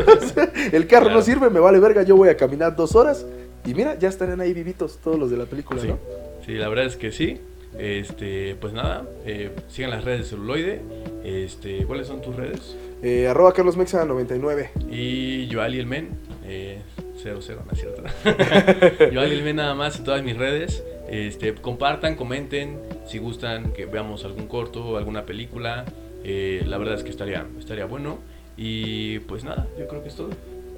O 0.07 0.21
sea, 0.29 0.51
el 0.73 0.87
carro 0.87 1.05
Claro. 1.07 1.19
no 1.21 1.23
sirve, 1.23 1.51
me 1.51 1.61
vale 1.61 1.79
verga, 1.81 2.03
yo 2.03 2.17
voy 2.17 2.29
a 2.31 2.37
caminar 2.37 2.75
dos 2.77 2.95
horas. 2.97 3.25
Y 3.65 3.75
mira, 3.75 3.97
ya 3.99 4.09
estarán 4.09 4.41
ahí 4.41 4.53
vivitos 4.55 4.99
todos 5.03 5.19
los 5.19 5.31
de 5.31 5.37
la 5.37 5.45
película, 5.47 5.81
Sí, 5.81 5.89
¿no? 5.89 5.99
sí, 6.45 6.53
la 6.55 6.69
verdad 6.69 6.87
es 6.87 6.97
que 6.97 7.11
sí. 7.13 7.41
Este, 7.79 8.55
pues 8.61 8.73
nada, 8.73 9.05
eh, 9.25 9.51
sigan 9.69 9.91
las 9.91 10.05
redes 10.05 10.21
de 10.21 10.27
celuloide. 10.27 10.81
Este, 11.25 11.85
¿cuáles 11.85 12.07
son 12.07 12.23
tus 12.23 12.35
redes? 12.37 12.77
Eh, 13.03 13.29
arroba 13.29 13.53
Carlos 13.53 13.77
Mexa 13.77 14.05
99. 14.05 14.71
Y 14.91 15.49
Joali 15.53 15.79
el 15.79 15.87
Men, 15.87 16.11
eh, 16.45 16.79
00, 17.23 17.63
no 17.67 17.73
es 17.73 17.79
cierto. 17.81 18.03
Joali 19.13 19.35
el 19.37 19.43
Men 19.43 19.57
nada 19.57 19.75
más 19.75 19.99
en 19.99 20.05
todas 20.05 20.23
mis 20.23 20.37
redes. 20.37 20.83
Este, 21.09 21.55
compartan, 21.55 22.17
comenten 22.17 22.79
si 23.07 23.19
gustan 23.19 23.73
que 23.73 23.87
veamos 23.87 24.25
algún 24.25 24.47
corto, 24.49 24.97
alguna 24.97 25.25
película. 25.27 25.85
Eh, 26.25 26.63
la 26.67 26.79
verdad 26.79 26.95
es 26.95 27.05
que 27.05 27.11
estaría, 27.11 27.47
estaría 27.59 27.85
bueno. 27.85 28.19
Y 28.57 29.19
pues 29.21 29.45
nada, 29.45 29.67
yo 29.79 29.87
creo 29.87 30.03
que 30.03 30.09
es 30.09 30.15
todo. 30.17 30.31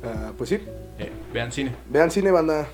Ah, 0.02 0.32
pues 0.36 0.50
sí, 0.50 0.56
Eh, 0.98 1.10
vean 1.32 1.52
cine. 1.52 1.70
vean 1.88 2.10
cine, 2.10 2.30
banda. 2.32 2.68